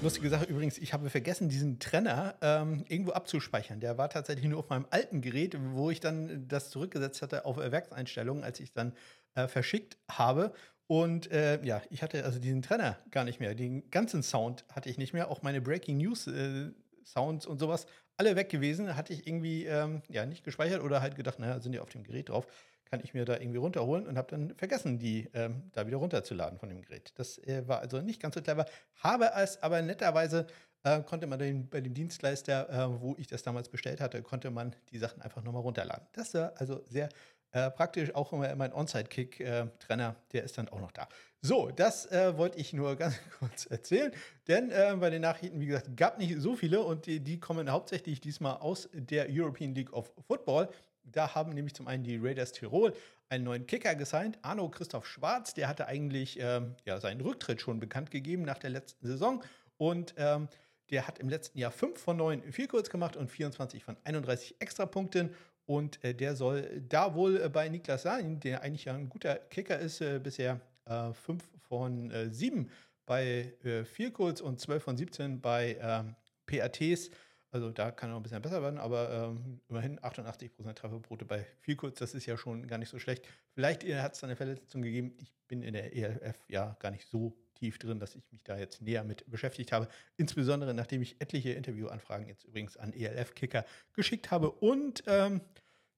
Lustige 0.00 0.28
Sache 0.28 0.44
übrigens, 0.44 0.78
ich 0.78 0.92
habe 0.92 1.10
vergessen, 1.10 1.48
diesen 1.48 1.80
Trenner 1.80 2.36
ähm, 2.40 2.84
irgendwo 2.88 3.12
abzuspeichern. 3.12 3.80
Der 3.80 3.98
war 3.98 4.10
tatsächlich 4.10 4.46
nur 4.46 4.60
auf 4.60 4.68
meinem 4.68 4.86
alten 4.90 5.22
Gerät, 5.22 5.56
wo 5.72 5.90
ich 5.90 5.98
dann 6.00 6.46
das 6.46 6.70
zurückgesetzt 6.70 7.22
hatte 7.22 7.46
auf 7.46 7.56
Werkseinstellungen, 7.56 8.44
als 8.44 8.60
ich 8.60 8.72
dann 8.72 8.92
äh, 9.34 9.48
verschickt 9.48 9.98
habe. 10.08 10.52
Und 10.88 11.30
äh, 11.30 11.62
ja, 11.64 11.82
ich 11.90 12.02
hatte 12.02 12.24
also 12.24 12.40
diesen 12.40 12.62
Trenner 12.62 12.98
gar 13.10 13.24
nicht 13.24 13.38
mehr. 13.38 13.54
Den 13.54 13.88
ganzen 13.90 14.22
Sound 14.22 14.64
hatte 14.72 14.88
ich 14.88 14.98
nicht 14.98 15.12
mehr. 15.12 15.30
Auch 15.30 15.42
meine 15.42 15.60
Breaking 15.60 15.98
News 15.98 16.26
äh, 16.26 16.70
Sounds 17.04 17.46
und 17.46 17.60
sowas, 17.60 17.86
alle 18.16 18.34
weg 18.34 18.48
gewesen. 18.48 18.96
Hatte 18.96 19.12
ich 19.12 19.26
irgendwie 19.26 19.66
ähm, 19.66 20.02
ja 20.08 20.26
nicht 20.26 20.44
gespeichert 20.44 20.82
oder 20.82 21.00
halt 21.00 21.14
gedacht, 21.14 21.38
naja, 21.38 21.60
sind 21.60 21.72
die 21.72 21.78
auf 21.78 21.90
dem 21.90 22.02
Gerät 22.02 22.30
drauf 22.30 22.46
kann 22.90 23.00
ich 23.04 23.14
mir 23.14 23.24
da 23.24 23.38
irgendwie 23.38 23.58
runterholen 23.58 24.06
und 24.06 24.16
habe 24.16 24.30
dann 24.30 24.54
vergessen, 24.54 24.98
die 24.98 25.28
ähm, 25.34 25.70
da 25.72 25.86
wieder 25.86 25.98
runterzuladen 25.98 26.58
von 26.58 26.68
dem 26.68 26.80
Gerät. 26.80 27.12
Das 27.16 27.38
äh, 27.38 27.66
war 27.68 27.80
also 27.80 28.00
nicht 28.00 28.20
ganz 28.20 28.34
so 28.34 28.40
clever. 28.40 28.64
Habe 29.02 29.30
es 29.36 29.62
aber 29.62 29.82
netterweise 29.82 30.46
äh, 30.84 31.02
konnte 31.02 31.26
man 31.26 31.38
den, 31.38 31.68
bei 31.68 31.80
dem 31.80 31.94
Dienstleister, 31.94 32.68
äh, 32.70 33.00
wo 33.00 33.14
ich 33.18 33.26
das 33.26 33.42
damals 33.42 33.68
bestellt 33.68 34.00
hatte, 34.00 34.22
konnte 34.22 34.50
man 34.50 34.74
die 34.90 34.98
Sachen 34.98 35.20
einfach 35.22 35.42
nochmal 35.42 35.62
runterladen. 35.62 36.06
Das 36.12 36.34
war 36.34 36.52
also 36.56 36.82
sehr 36.86 37.08
äh, 37.52 37.70
praktisch. 37.70 38.14
Auch 38.14 38.32
immer 38.32 38.54
mein 38.56 38.72
On-Site-Kick-Trenner, 38.72 40.16
der 40.32 40.44
ist 40.44 40.58
dann 40.58 40.68
auch 40.68 40.80
noch 40.80 40.92
da. 40.92 41.08
So, 41.40 41.70
das 41.70 42.06
äh, 42.06 42.36
wollte 42.36 42.58
ich 42.58 42.72
nur 42.72 42.96
ganz 42.96 43.18
kurz 43.38 43.66
erzählen, 43.66 44.12
denn 44.48 44.70
äh, 44.70 44.96
bei 44.98 45.08
den 45.10 45.22
Nachrichten, 45.22 45.60
wie 45.60 45.66
gesagt, 45.66 45.96
gab 45.96 46.18
nicht 46.18 46.40
so 46.40 46.56
viele 46.56 46.82
und 46.82 47.06
die, 47.06 47.20
die 47.20 47.38
kommen 47.38 47.70
hauptsächlich 47.70 48.20
diesmal 48.20 48.56
aus 48.56 48.88
der 48.92 49.28
European 49.30 49.74
League 49.74 49.92
of 49.92 50.10
Football. 50.26 50.68
Da 51.04 51.34
haben 51.34 51.52
nämlich 51.52 51.74
zum 51.74 51.86
einen 51.86 52.02
die 52.04 52.16
Raiders 52.16 52.52
Tirol 52.52 52.92
einen 53.30 53.44
neuen 53.44 53.66
Kicker 53.66 53.94
gesigned, 53.94 54.38
Arno 54.42 54.68
Christoph 54.68 55.06
Schwarz. 55.06 55.54
Der 55.54 55.68
hatte 55.68 55.86
eigentlich 55.86 56.38
ähm, 56.40 56.74
ja, 56.84 56.98
seinen 57.00 57.20
Rücktritt 57.20 57.60
schon 57.60 57.78
bekannt 57.78 58.10
gegeben 58.10 58.42
nach 58.42 58.58
der 58.58 58.70
letzten 58.70 59.06
Saison. 59.06 59.42
Und 59.76 60.14
ähm, 60.16 60.48
Der 60.90 61.06
hat 61.06 61.18
im 61.18 61.28
letzten 61.28 61.58
Jahr 61.58 61.70
5 61.70 62.00
von 62.00 62.16
9 62.16 62.50
Vielkurs 62.52 62.88
gemacht 62.90 63.16
und 63.16 63.30
24 63.30 63.84
von 63.84 63.96
31 64.04 64.56
Extrapunkten. 64.60 65.34
Und 65.68 66.02
äh, 66.02 66.14
der 66.14 66.34
soll 66.34 66.82
da 66.88 67.14
wohl 67.14 67.42
äh, 67.42 67.48
bei 67.50 67.68
Niklas 67.68 68.04
Sahin, 68.04 68.40
der 68.40 68.62
eigentlich 68.62 68.88
ein 68.88 69.10
guter 69.10 69.34
Kicker 69.36 69.78
ist, 69.78 70.00
äh, 70.00 70.18
bisher 70.18 70.60
5 70.86 71.44
von 71.68 72.10
7 72.30 72.70
bei 73.04 73.52
äh, 73.62 73.84
Vielkurs 73.84 74.40
und 74.40 74.58
12 74.58 74.82
von 74.82 74.96
17 74.96 75.42
bei 75.42 75.76
ähm, 75.78 76.14
PATs. 76.46 77.10
Also 77.50 77.70
da 77.70 77.90
kann 77.90 78.10
noch 78.10 78.18
ein 78.18 78.22
bisschen 78.22 78.42
besser 78.42 78.62
werden, 78.62 78.78
aber 78.78 79.10
ähm, 79.10 79.60
immerhin 79.68 79.98
88% 80.00 80.74
Trefferquote 80.74 81.24
bei 81.24 81.46
Vielkurs, 81.60 81.94
das 81.94 82.14
ist 82.14 82.26
ja 82.26 82.36
schon 82.36 82.66
gar 82.66 82.76
nicht 82.76 82.90
so 82.90 82.98
schlecht. 82.98 83.26
Vielleicht 83.54 83.84
hat 83.84 84.14
es 84.14 84.20
da 84.20 84.26
eine 84.26 84.36
Verletzung 84.36 84.82
gegeben. 84.82 85.14
Ich 85.18 85.32
bin 85.48 85.62
in 85.62 85.72
der 85.72 85.96
ELF 85.96 86.36
ja 86.48 86.76
gar 86.78 86.90
nicht 86.90 87.08
so 87.08 87.34
tief 87.54 87.78
drin, 87.78 87.98
dass 87.98 88.14
ich 88.14 88.30
mich 88.30 88.44
da 88.44 88.56
jetzt 88.58 88.82
näher 88.82 89.02
mit 89.02 89.28
beschäftigt 89.30 89.72
habe. 89.72 89.88
Insbesondere 90.16 90.74
nachdem 90.74 91.02
ich 91.02 91.20
etliche 91.20 91.52
Interviewanfragen 91.52 92.28
jetzt 92.28 92.44
übrigens 92.44 92.76
an 92.76 92.92
ELF-Kicker 92.92 93.64
geschickt 93.94 94.30
habe 94.30 94.50
und 94.50 95.02
ähm, 95.06 95.40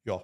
ja, 0.05 0.23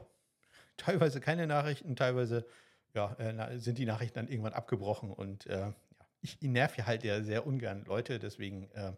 teilweise 0.76 1.20
keine 1.20 1.46
Nachrichten, 1.46 1.96
teilweise 1.96 2.46
ja, 2.94 3.12
äh, 3.14 3.58
sind 3.58 3.78
die 3.78 3.84
Nachrichten 3.84 4.14
dann 4.14 4.28
irgendwann 4.28 4.54
abgebrochen 4.54 5.10
und 5.10 5.46
äh, 5.46 5.58
ja, 5.58 5.74
ich 6.22 6.40
nerv 6.40 6.76
halt 6.86 7.04
ja 7.04 7.22
sehr 7.22 7.46
ungern 7.46 7.84
Leute, 7.84 8.18
deswegen 8.18 8.70
äh, 8.72 8.92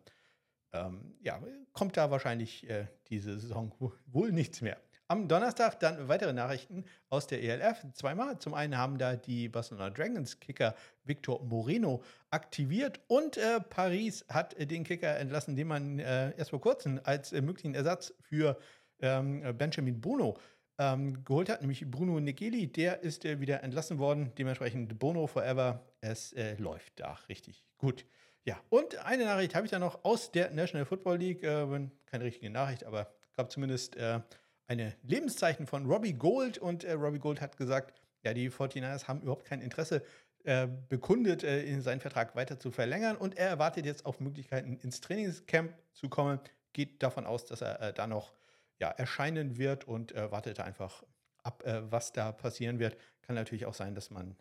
ähm, 0.72 1.16
ja, 1.22 1.40
kommt 1.72 1.96
da 1.96 2.10
wahrscheinlich 2.10 2.68
äh, 2.68 2.86
diese 3.08 3.38
Saison 3.38 3.72
wohl 4.06 4.32
nichts 4.32 4.60
mehr. 4.60 4.78
Am 5.10 5.26
Donnerstag 5.26 5.80
dann 5.80 6.06
weitere 6.08 6.34
Nachrichten 6.34 6.84
aus 7.08 7.26
der 7.26 7.42
ELF. 7.42 7.86
Zweimal. 7.94 8.38
Zum 8.38 8.52
einen 8.52 8.76
haben 8.76 8.98
da 8.98 9.16
die 9.16 9.48
Barcelona 9.48 9.88
Dragons 9.88 10.38
Kicker 10.38 10.74
Victor 11.04 11.42
Moreno 11.42 12.02
aktiviert 12.30 13.00
und 13.06 13.38
äh, 13.38 13.58
Paris 13.58 14.26
hat 14.28 14.54
den 14.58 14.84
Kicker 14.84 15.16
entlassen, 15.16 15.56
den 15.56 15.68
man 15.68 15.98
äh, 15.98 16.36
erst 16.36 16.50
vor 16.50 16.60
kurzem 16.60 17.00
als 17.04 17.32
äh, 17.32 17.40
möglichen 17.40 17.74
Ersatz 17.74 18.12
für 18.20 18.58
ähm, 19.00 19.56
Benjamin 19.56 19.98
Bono 19.98 20.36
ähm, 20.78 21.24
geholt 21.24 21.48
hat, 21.48 21.62
nämlich 21.62 21.90
Bruno 21.90 22.20
Negeli. 22.20 22.70
Der 22.70 23.02
ist 23.02 23.24
äh, 23.24 23.40
wieder 23.40 23.62
entlassen 23.62 23.98
worden. 23.98 24.32
Dementsprechend 24.36 24.98
Bono 24.98 25.26
Forever. 25.26 25.86
Es 26.02 26.34
äh, 26.34 26.54
läuft 26.56 27.00
da 27.00 27.18
richtig 27.30 27.66
gut. 27.78 28.04
Ja, 28.44 28.60
und 28.70 28.96
eine 29.04 29.24
Nachricht 29.24 29.54
habe 29.54 29.66
ich 29.66 29.70
da 29.70 29.78
noch 29.78 30.04
aus 30.04 30.32
der 30.32 30.50
National 30.50 30.86
Football 30.86 31.18
League. 31.18 31.42
keine 31.42 32.24
richtige 32.24 32.50
Nachricht, 32.50 32.84
aber 32.84 33.12
gab 33.36 33.50
zumindest 33.50 33.96
eine 34.68 34.94
Lebenszeichen 35.02 35.66
von 35.66 35.86
Robbie 35.86 36.12
Gold 36.12 36.58
und 36.58 36.84
äh, 36.84 36.92
Robbie 36.92 37.18
Gold 37.18 37.40
hat 37.40 37.56
gesagt, 37.56 38.00
ja, 38.22 38.34
die 38.34 38.50
49ers 38.50 39.08
haben 39.08 39.22
überhaupt 39.22 39.46
kein 39.46 39.62
Interesse 39.62 40.02
äh, 40.44 40.68
bekundet, 40.88 41.42
äh, 41.42 41.62
in 41.62 41.80
seinen 41.80 42.00
Vertrag 42.00 42.36
weiter 42.36 42.60
zu 42.60 42.70
verlängern 42.70 43.16
und 43.16 43.36
er 43.36 43.48
erwartet 43.48 43.86
jetzt 43.86 44.04
auf 44.04 44.20
Möglichkeiten 44.20 44.76
ins 44.76 45.00
Trainingscamp 45.00 45.74
zu 45.92 46.08
kommen, 46.08 46.38
geht 46.74 47.02
davon 47.02 47.26
aus, 47.26 47.46
dass 47.46 47.62
er 47.62 47.80
äh, 47.80 47.92
da 47.94 48.06
noch 48.06 48.34
ja, 48.78 48.90
erscheinen 48.90 49.56
wird 49.56 49.88
und 49.88 50.14
äh, 50.14 50.30
wartet 50.30 50.60
einfach 50.60 51.02
ab, 51.48 51.64
äh, 51.66 51.90
was 51.90 52.12
da 52.12 52.32
passieren 52.32 52.78
wird. 52.78 52.96
Kann 53.22 53.34
natürlich 53.34 53.66
auch 53.66 53.74
sein, 53.74 53.94
dass 53.94 54.10
man 54.10 54.36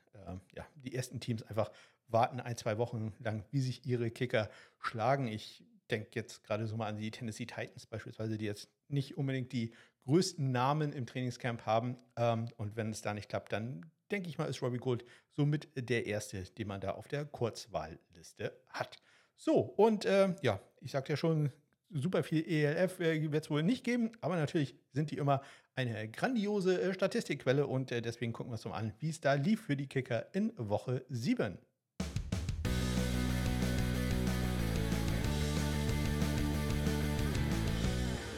ja, 0.55 0.67
die 0.75 0.93
ersten 0.93 1.19
Teams 1.19 1.43
einfach 1.43 1.71
warten 2.07 2.39
ein, 2.39 2.57
zwei 2.57 2.77
Wochen 2.77 3.13
lang, 3.19 3.43
wie 3.51 3.61
sich 3.61 3.85
ihre 3.85 4.11
Kicker 4.11 4.49
schlagen. 4.79 5.27
Ich 5.27 5.63
denke 5.89 6.09
jetzt 6.13 6.43
gerade 6.43 6.67
so 6.67 6.77
mal 6.77 6.87
an 6.87 6.97
die 6.97 7.11
Tennessee 7.11 7.45
Titans 7.45 7.85
beispielsweise, 7.85 8.37
die 8.37 8.45
jetzt 8.45 8.69
nicht 8.87 9.17
unbedingt 9.17 9.51
die 9.51 9.73
größten 10.05 10.51
Namen 10.51 10.93
im 10.93 11.05
Trainingscamp 11.05 11.65
haben. 11.65 11.97
Ähm, 12.15 12.49
und 12.57 12.75
wenn 12.75 12.91
es 12.91 13.01
da 13.01 13.13
nicht 13.13 13.29
klappt, 13.29 13.51
dann 13.51 13.89
denke 14.11 14.29
ich 14.29 14.37
mal, 14.37 14.45
ist 14.45 14.61
Robbie 14.61 14.77
Gold 14.77 15.05
somit 15.29 15.69
der 15.75 16.05
Erste, 16.05 16.43
den 16.43 16.67
man 16.67 16.81
da 16.81 16.91
auf 16.91 17.07
der 17.07 17.25
Kurzwahlliste 17.25 18.57
hat. 18.69 19.01
So, 19.35 19.59
und 19.59 20.05
äh, 20.05 20.33
ja, 20.41 20.59
ich 20.79 20.91
sagte 20.91 21.13
ja 21.13 21.17
schon, 21.17 21.51
super 21.89 22.23
viel 22.23 22.45
ELF 22.47 22.99
äh, 22.99 23.31
wird 23.31 23.43
es 23.43 23.49
wohl 23.49 23.63
nicht 23.63 23.83
geben, 23.83 24.11
aber 24.21 24.35
natürlich 24.35 24.75
sind 24.93 25.11
die 25.11 25.17
immer 25.17 25.41
eine 25.77 26.07
grandiose 26.09 26.81
äh, 26.81 26.93
Statistikquelle 26.93 27.67
und 27.67 27.91
äh, 27.91 28.01
deswegen 28.01 28.33
gucken 28.33 28.51
wir 28.51 28.53
uns 28.53 28.65
mal 28.65 28.73
an, 28.73 28.93
wie 28.99 29.09
es 29.09 29.21
da 29.21 29.35
lief 29.35 29.61
für 29.61 29.75
die 29.75 29.85
Kicker 29.85 30.25
in 30.33 30.51
Woche 30.57 31.05
7. 31.09 31.59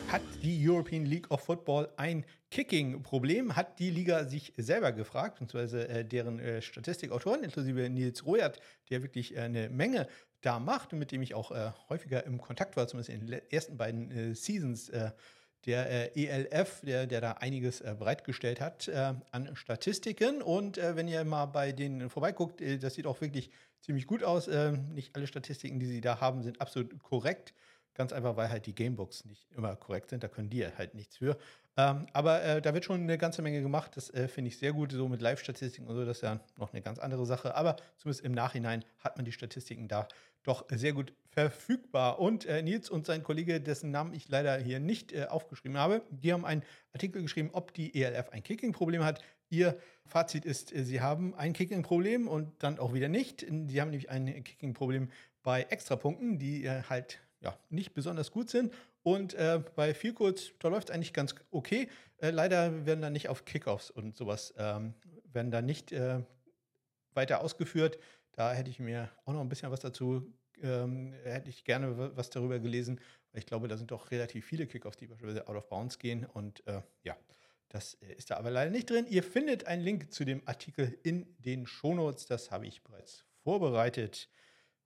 Hat 0.09 0.21
die 0.43 0.67
European 0.67 1.05
League 1.05 1.31
of 1.31 1.41
Football 1.41 1.87
ein 1.95 2.25
Kicking-Problem? 2.51 3.55
Hat 3.55 3.79
die 3.79 3.89
Liga 3.89 4.25
sich 4.25 4.51
selber 4.57 4.91
gefragt, 4.91 5.39
beziehungsweise 5.39 5.87
äh, 5.87 6.03
deren 6.03 6.39
äh, 6.39 6.61
Statistikautoren, 6.61 7.43
inklusive 7.43 7.89
Nils 7.89 8.25
Royert, 8.25 8.59
der 8.89 9.01
wirklich 9.01 9.37
äh, 9.37 9.41
eine 9.41 9.69
Menge 9.69 10.07
da 10.41 10.59
macht 10.59 10.91
und 10.91 10.99
mit 10.99 11.11
dem 11.11 11.21
ich 11.21 11.35
auch 11.35 11.51
äh, 11.51 11.71
häufiger 11.87 12.25
im 12.25 12.41
Kontakt 12.41 12.75
war, 12.75 12.87
zumindest 12.87 13.11
in 13.11 13.27
den 13.27 13.41
ersten 13.49 13.77
beiden 13.77 14.11
äh, 14.11 14.35
Seasons 15.65 15.85
äh, 15.85 16.09
der 16.11 16.17
ELF, 16.17 16.81
der, 16.81 17.07
der 17.07 17.21
da 17.21 17.31
einiges 17.33 17.79
bereitgestellt 17.79 18.61
hat 18.61 18.89
an 18.89 19.55
Statistiken. 19.55 20.41
Und 20.41 20.77
wenn 20.77 21.07
ihr 21.07 21.23
mal 21.23 21.45
bei 21.45 21.71
denen 21.71 22.09
vorbeiguckt, 22.09 22.61
das 22.81 22.95
sieht 22.95 23.05
auch 23.05 23.21
wirklich 23.21 23.49
ziemlich 23.81 24.07
gut 24.07 24.23
aus. 24.23 24.47
nicht 24.93 25.15
alle 25.15 25.27
Statistiken, 25.27 25.79
die 25.79 25.85
sie 25.85 26.01
da 26.01 26.19
haben, 26.19 26.43
sind 26.43 26.61
absolut 26.61 27.01
korrekt. 27.03 27.53
Ganz 27.99 28.13
einfach, 28.13 28.37
weil 28.37 28.49
halt 28.49 28.65
die 28.65 28.73
Gamebooks 28.73 29.25
nicht 29.25 29.51
immer 29.57 29.75
korrekt 29.75 30.09
sind. 30.09 30.23
Da 30.23 30.29
können 30.29 30.49
die 30.49 30.65
halt 30.65 30.95
nichts 30.95 31.17
für. 31.17 31.37
Ähm, 31.75 32.05
aber 32.13 32.41
äh, 32.41 32.61
da 32.61 32.73
wird 32.73 32.85
schon 32.85 33.01
eine 33.01 33.17
ganze 33.17 33.41
Menge 33.41 33.61
gemacht. 33.61 33.97
Das 33.97 34.09
äh, 34.13 34.29
finde 34.29 34.47
ich 34.47 34.57
sehr 34.57 34.71
gut. 34.71 34.93
So 34.93 35.09
mit 35.09 35.21
Live-Statistiken 35.21 35.85
und 35.85 35.95
so, 35.95 36.05
das 36.05 36.19
ist 36.19 36.23
ja 36.23 36.39
noch 36.57 36.71
eine 36.71 36.81
ganz 36.81 36.97
andere 36.97 37.25
Sache. 37.25 37.55
Aber 37.55 37.75
zumindest 37.97 38.23
im 38.23 38.31
Nachhinein 38.31 38.85
hat 38.99 39.17
man 39.17 39.25
die 39.25 39.33
Statistiken 39.33 39.89
da 39.89 40.07
doch 40.43 40.65
sehr 40.69 40.93
gut 40.93 41.11
verfügbar. 41.27 42.19
Und 42.19 42.45
äh, 42.45 42.61
Nils 42.61 42.89
und 42.89 43.05
sein 43.05 43.21
Kollege, 43.21 43.59
dessen 43.59 43.91
Namen 43.91 44.13
ich 44.13 44.29
leider 44.29 44.57
hier 44.59 44.79
nicht 44.79 45.11
äh, 45.11 45.25
aufgeschrieben 45.25 45.77
habe, 45.77 46.01
die 46.09 46.31
haben 46.31 46.45
einen 46.45 46.63
Artikel 46.93 47.21
geschrieben, 47.21 47.49
ob 47.51 47.73
die 47.73 48.01
ELF 48.01 48.29
ein 48.29 48.43
Kicking-Problem 48.43 49.03
hat. 49.03 49.21
Ihr 49.49 49.77
Fazit 50.05 50.45
ist, 50.45 50.73
äh, 50.73 50.85
sie 50.85 51.01
haben 51.01 51.35
ein 51.35 51.51
Kicking-Problem 51.51 52.29
und 52.29 52.63
dann 52.63 52.79
auch 52.79 52.93
wieder 52.93 53.09
nicht. 53.09 53.41
Sie 53.41 53.81
haben 53.81 53.89
nämlich 53.89 54.09
ein 54.09 54.41
Kicking-Problem 54.45 55.11
bei 55.43 55.63
Extrapunkten, 55.63 56.39
die 56.39 56.63
äh, 56.63 56.83
halt 56.83 57.19
ja, 57.41 57.57
nicht 57.69 57.93
besonders 57.93 58.31
gut 58.31 58.49
sind. 58.49 58.73
Und 59.03 59.33
äh, 59.33 59.61
bei 59.75 59.93
Vielkurz, 59.93 60.51
da 60.59 60.67
läuft 60.67 60.89
es 60.89 60.95
eigentlich 60.95 61.13
ganz 61.13 61.35
okay. 61.51 61.89
Äh, 62.17 62.31
leider 62.31 62.85
werden 62.85 63.01
da 63.01 63.09
nicht 63.09 63.29
auf 63.29 63.45
Kickoffs 63.45 63.89
und 63.89 64.15
sowas, 64.15 64.53
ähm, 64.57 64.93
werden 65.31 65.51
da 65.51 65.61
nicht 65.61 65.91
äh, 65.91 66.21
weiter 67.13 67.41
ausgeführt. 67.41 67.97
Da 68.33 68.53
hätte 68.53 68.69
ich 68.69 68.79
mir 68.79 69.09
auch 69.25 69.33
noch 69.33 69.41
ein 69.41 69.49
bisschen 69.49 69.71
was 69.71 69.79
dazu, 69.79 70.33
ähm, 70.61 71.13
hätte 71.23 71.49
ich 71.49 71.63
gerne 71.63 72.15
was 72.15 72.29
darüber 72.29 72.59
gelesen, 72.59 72.99
ich 73.33 73.45
glaube, 73.45 73.67
da 73.67 73.77
sind 73.77 73.91
doch 73.91 74.11
relativ 74.11 74.45
viele 74.45 74.65
Kickoffs, 74.65 74.97
die 74.97 75.07
beispielsweise 75.07 75.47
out 75.47 75.55
of 75.55 75.69
bounds 75.69 75.99
gehen. 75.99 76.25
Und 76.25 76.65
äh, 76.67 76.81
ja, 77.03 77.15
das 77.69 77.95
äh, 77.95 78.13
ist 78.13 78.31
da 78.31 78.37
aber 78.37 78.51
leider 78.51 78.71
nicht 78.71 78.89
drin. 78.89 79.05
Ihr 79.07 79.23
findet 79.23 79.65
einen 79.65 79.83
Link 79.83 80.11
zu 80.11 80.25
dem 80.25 80.41
Artikel 80.47 80.97
in 81.03 81.35
den 81.39 81.67
Shownotes. 81.67 82.25
Das 82.25 82.51
habe 82.51 82.65
ich 82.65 82.83
bereits 82.83 83.25
vorbereitet. 83.43 84.29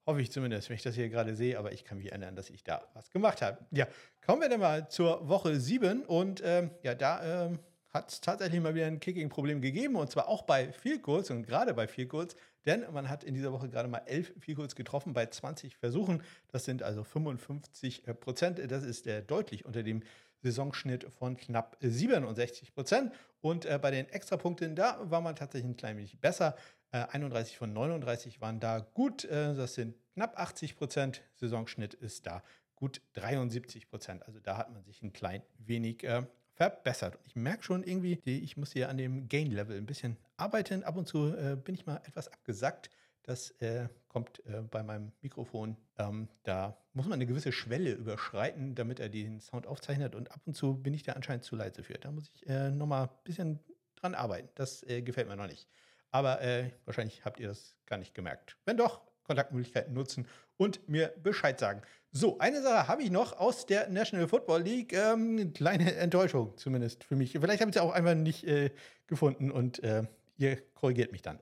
Hoffe 0.06 0.20
ich 0.20 0.30
zumindest, 0.30 0.68
wenn 0.68 0.76
ich 0.76 0.82
das 0.82 0.94
hier 0.94 1.08
gerade 1.08 1.34
sehe, 1.34 1.58
aber 1.58 1.72
ich 1.72 1.84
kann 1.84 1.96
mich 1.98 2.10
erinnern, 2.10 2.36
dass 2.36 2.50
ich 2.50 2.62
da 2.62 2.86
was 2.92 3.10
gemacht 3.10 3.40
habe. 3.40 3.58
Ja, 3.70 3.86
kommen 4.24 4.42
wir 4.42 4.48
dann 4.50 4.60
mal 4.60 4.88
zur 4.88 5.28
Woche 5.28 5.58
7 5.58 6.02
und 6.04 6.42
ähm, 6.44 6.70
ja, 6.82 6.94
da 6.94 7.46
ähm, 7.46 7.58
hat 7.88 8.10
es 8.10 8.20
tatsächlich 8.20 8.60
mal 8.60 8.74
wieder 8.74 8.86
ein 8.86 9.00
Kicking-Problem 9.00 9.62
gegeben 9.62 9.96
und 9.96 10.10
zwar 10.10 10.28
auch 10.28 10.42
bei 10.42 10.72
Field 10.72 11.02
Goals 11.02 11.30
und 11.30 11.44
gerade 11.46 11.72
bei 11.72 11.88
Field 11.88 12.10
Goals, 12.10 12.36
denn 12.66 12.84
man 12.92 13.08
hat 13.08 13.24
in 13.24 13.34
dieser 13.34 13.52
Woche 13.52 13.68
gerade 13.68 13.88
mal 13.88 14.02
11 14.06 14.32
Field 14.40 14.58
Goals 14.58 14.74
getroffen 14.74 15.12
bei 15.12 15.26
20 15.26 15.76
Versuchen. 15.76 16.22
Das 16.48 16.64
sind 16.64 16.82
also 16.82 17.04
55 17.04 18.06
äh, 18.06 18.14
Prozent. 18.14 18.60
Das 18.70 18.84
ist 18.84 19.06
äh, 19.06 19.22
deutlich 19.22 19.64
unter 19.64 19.82
dem 19.82 20.02
Saisonschnitt 20.42 21.06
von 21.18 21.36
knapp 21.36 21.76
67 21.80 22.74
Prozent. 22.74 23.12
Und 23.40 23.66
äh, 23.66 23.78
bei 23.80 23.90
den 23.90 24.08
Extrapunkten, 24.08 24.74
da 24.74 24.98
war 25.10 25.20
man 25.20 25.36
tatsächlich 25.36 25.70
ein 25.70 25.76
klein 25.76 25.96
wenig 25.96 26.18
besser. 26.20 26.56
31 26.94 27.54
äh, 27.54 27.58
von 27.58 27.72
39 27.72 28.40
waren 28.40 28.60
da 28.60 28.78
gut. 28.78 29.24
Äh, 29.24 29.54
das 29.54 29.74
sind 29.74 29.96
knapp 30.14 30.38
80 30.38 30.76
Prozent. 30.76 31.22
Saisonschnitt 31.34 31.94
ist 31.94 32.26
da 32.26 32.42
gut 32.76 33.02
73 33.14 33.88
Prozent. 33.88 34.24
Also 34.26 34.40
da 34.40 34.56
hat 34.56 34.72
man 34.72 34.84
sich 34.84 35.02
ein 35.02 35.12
klein 35.12 35.42
wenig 35.58 36.04
äh, 36.04 36.22
verbessert. 36.52 37.18
Ich 37.24 37.34
merke 37.34 37.64
schon 37.64 37.82
irgendwie, 37.82 38.20
ich 38.24 38.56
muss 38.56 38.72
hier 38.72 38.88
an 38.88 38.96
dem 38.96 39.28
Gain-Level 39.28 39.76
ein 39.76 39.86
bisschen 39.86 40.16
arbeiten. 40.36 40.84
Ab 40.84 40.96
und 40.96 41.08
zu 41.08 41.34
bin 41.64 41.74
ich 41.74 41.84
mal 41.84 41.96
etwas 42.04 42.28
abgesackt. 42.28 42.90
Das 43.24 43.50
äh, 43.60 43.88
kommt 44.06 44.40
bei 44.70 44.84
meinem 44.84 45.10
Mikrofon. 45.20 45.76
Ähm, 45.98 46.28
da 46.44 46.76
muss 46.92 47.06
man 47.06 47.14
eine 47.14 47.26
gewisse 47.26 47.50
Schwelle 47.50 47.92
überschreiten, 47.92 48.76
damit 48.76 49.00
er 49.00 49.08
den 49.08 49.40
Sound 49.40 49.66
aufzeichnet. 49.66 50.14
Und 50.14 50.30
ab 50.30 50.42
und 50.44 50.54
zu 50.54 50.74
bin 50.74 50.94
ich 50.94 51.02
da 51.02 51.14
anscheinend 51.14 51.42
zu 51.42 51.56
leise 51.56 51.82
für. 51.82 51.94
Da 51.94 52.12
muss 52.12 52.30
ich 52.32 52.46
äh, 52.46 52.70
nochmal 52.70 53.08
ein 53.08 53.24
bisschen 53.24 53.58
dran 53.96 54.14
arbeiten. 54.14 54.48
Das 54.54 54.86
gefällt 54.86 55.26
mir 55.26 55.34
noch 55.34 55.48
nicht. 55.48 55.66
Aber 56.14 56.40
äh, 56.42 56.70
wahrscheinlich 56.84 57.24
habt 57.24 57.40
ihr 57.40 57.48
das 57.48 57.74
gar 57.86 57.98
nicht 57.98 58.14
gemerkt. 58.14 58.56
Wenn 58.66 58.76
doch, 58.76 59.00
Kontaktmöglichkeiten 59.24 59.92
nutzen 59.94 60.28
und 60.56 60.88
mir 60.88 61.12
Bescheid 61.20 61.58
sagen. 61.58 61.82
So, 62.12 62.38
eine 62.38 62.62
Sache 62.62 62.86
habe 62.86 63.02
ich 63.02 63.10
noch 63.10 63.32
aus 63.32 63.66
der 63.66 63.88
National 63.88 64.28
Football 64.28 64.62
League. 64.62 64.92
Ähm, 64.92 65.52
kleine 65.54 65.96
Enttäuschung 65.96 66.56
zumindest 66.56 67.02
für 67.02 67.16
mich. 67.16 67.32
Vielleicht 67.32 67.60
habe 67.60 67.70
ich 67.70 67.76
es 67.76 67.82
auch 67.82 67.90
einfach 67.90 68.14
nicht 68.14 68.44
äh, 68.44 68.70
gefunden 69.08 69.50
und 69.50 69.82
äh, 69.82 70.04
ihr 70.36 70.58
korrigiert 70.74 71.10
mich 71.10 71.22
dann. 71.22 71.40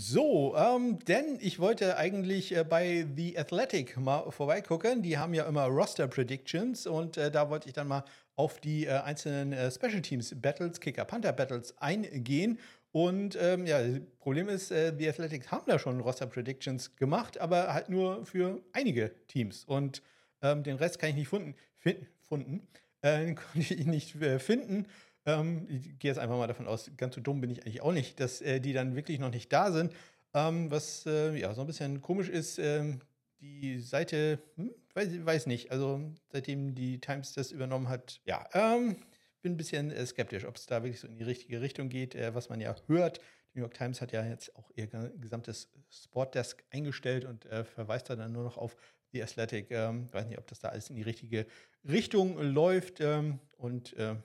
So, 0.00 0.54
ähm, 0.56 1.00
denn 1.08 1.38
ich 1.40 1.58
wollte 1.58 1.96
eigentlich 1.96 2.56
äh, 2.56 2.62
bei 2.62 3.04
The 3.16 3.36
Athletic 3.36 3.96
mal 3.96 4.30
vorbeigucken. 4.30 5.02
Die 5.02 5.18
haben 5.18 5.34
ja 5.34 5.44
immer 5.44 5.64
Roster 5.64 6.06
Predictions 6.06 6.86
und 6.86 7.16
äh, 7.16 7.32
da 7.32 7.50
wollte 7.50 7.66
ich 7.66 7.72
dann 7.72 7.88
mal 7.88 8.04
auf 8.36 8.60
die 8.60 8.86
äh, 8.86 8.90
einzelnen 8.90 9.52
äh, 9.52 9.68
Special 9.72 10.00
Teams 10.00 10.32
Battles, 10.40 10.78
Kicker 10.78 11.04
Panther 11.04 11.32
Battles 11.32 11.76
eingehen. 11.78 12.60
Und 12.92 13.36
ähm, 13.40 13.66
ja, 13.66 13.82
das 13.82 13.98
Problem 14.20 14.48
ist, 14.48 14.70
äh, 14.70 14.94
The 14.96 15.08
Athletics 15.08 15.50
haben 15.50 15.64
da 15.66 15.80
schon 15.80 15.98
Roster 15.98 16.28
Predictions 16.28 16.94
gemacht, 16.94 17.40
aber 17.40 17.74
halt 17.74 17.88
nur 17.88 18.24
für 18.24 18.62
einige 18.72 19.10
Teams. 19.26 19.64
Und 19.64 20.04
ähm, 20.42 20.62
den 20.62 20.76
Rest 20.76 21.00
kann 21.00 21.10
ich 21.10 21.16
nicht 21.16 21.28
funden. 21.28 21.56
Fin 21.74 22.06
funden. 22.22 22.68
Äh, 23.00 23.34
konnte 23.52 23.74
ich 23.74 23.84
nicht 23.84 24.12
finden. 24.38 24.86
Ähm, 25.28 25.66
ich 25.68 25.98
gehe 25.98 26.10
jetzt 26.10 26.18
einfach 26.18 26.38
mal 26.38 26.46
davon 26.46 26.66
aus, 26.66 26.90
ganz 26.96 27.14
so 27.14 27.20
dumm 27.20 27.42
bin 27.42 27.50
ich 27.50 27.62
eigentlich 27.62 27.82
auch 27.82 27.92
nicht, 27.92 28.18
dass 28.18 28.40
äh, 28.40 28.60
die 28.60 28.72
dann 28.72 28.96
wirklich 28.96 29.18
noch 29.18 29.30
nicht 29.30 29.52
da 29.52 29.70
sind. 29.70 29.92
Ähm, 30.32 30.70
was 30.70 31.04
äh, 31.06 31.36
ja 31.36 31.52
so 31.54 31.60
ein 31.60 31.66
bisschen 31.66 32.00
komisch 32.00 32.30
ist, 32.30 32.58
ähm, 32.58 33.00
die 33.40 33.78
Seite, 33.78 34.38
hm, 34.56 34.74
weiß, 34.94 35.24
weiß 35.24 35.46
nicht, 35.46 35.70
also 35.70 36.00
seitdem 36.32 36.74
die 36.74 36.98
Times 37.00 37.34
das 37.34 37.52
übernommen 37.52 37.88
hat, 37.88 38.20
ja, 38.24 38.48
ähm, 38.54 38.96
bin 39.42 39.52
ein 39.52 39.56
bisschen 39.58 39.90
äh, 39.90 40.06
skeptisch, 40.06 40.46
ob 40.46 40.56
es 40.56 40.66
da 40.66 40.82
wirklich 40.82 41.00
so 41.00 41.06
in 41.06 41.16
die 41.16 41.24
richtige 41.24 41.60
Richtung 41.60 41.90
geht, 41.90 42.14
äh, 42.14 42.34
was 42.34 42.48
man 42.48 42.60
ja 42.60 42.74
hört. 42.86 43.18
Die 43.52 43.58
New 43.58 43.64
York 43.64 43.74
Times 43.74 44.00
hat 44.00 44.12
ja 44.12 44.24
jetzt 44.24 44.56
auch 44.56 44.70
ihr 44.76 44.86
gesamtes 44.86 45.68
Sportdesk 45.90 46.64
eingestellt 46.70 47.26
und 47.26 47.44
äh, 47.46 47.64
verweist 47.64 48.08
da 48.08 48.16
dann 48.16 48.32
nur 48.32 48.44
noch 48.44 48.56
auf 48.56 48.76
The 49.12 49.22
Athletic. 49.22 49.70
Ähm, 49.70 50.12
weiß 50.12 50.26
nicht, 50.26 50.38
ob 50.38 50.46
das 50.46 50.60
da 50.60 50.68
alles 50.70 50.90
in 50.90 50.96
die 50.96 51.02
richtige 51.02 51.46
Richtung 51.86 52.40
läuft. 52.40 53.00
Ähm, 53.00 53.38
und 53.56 53.94
äh, 53.96 54.16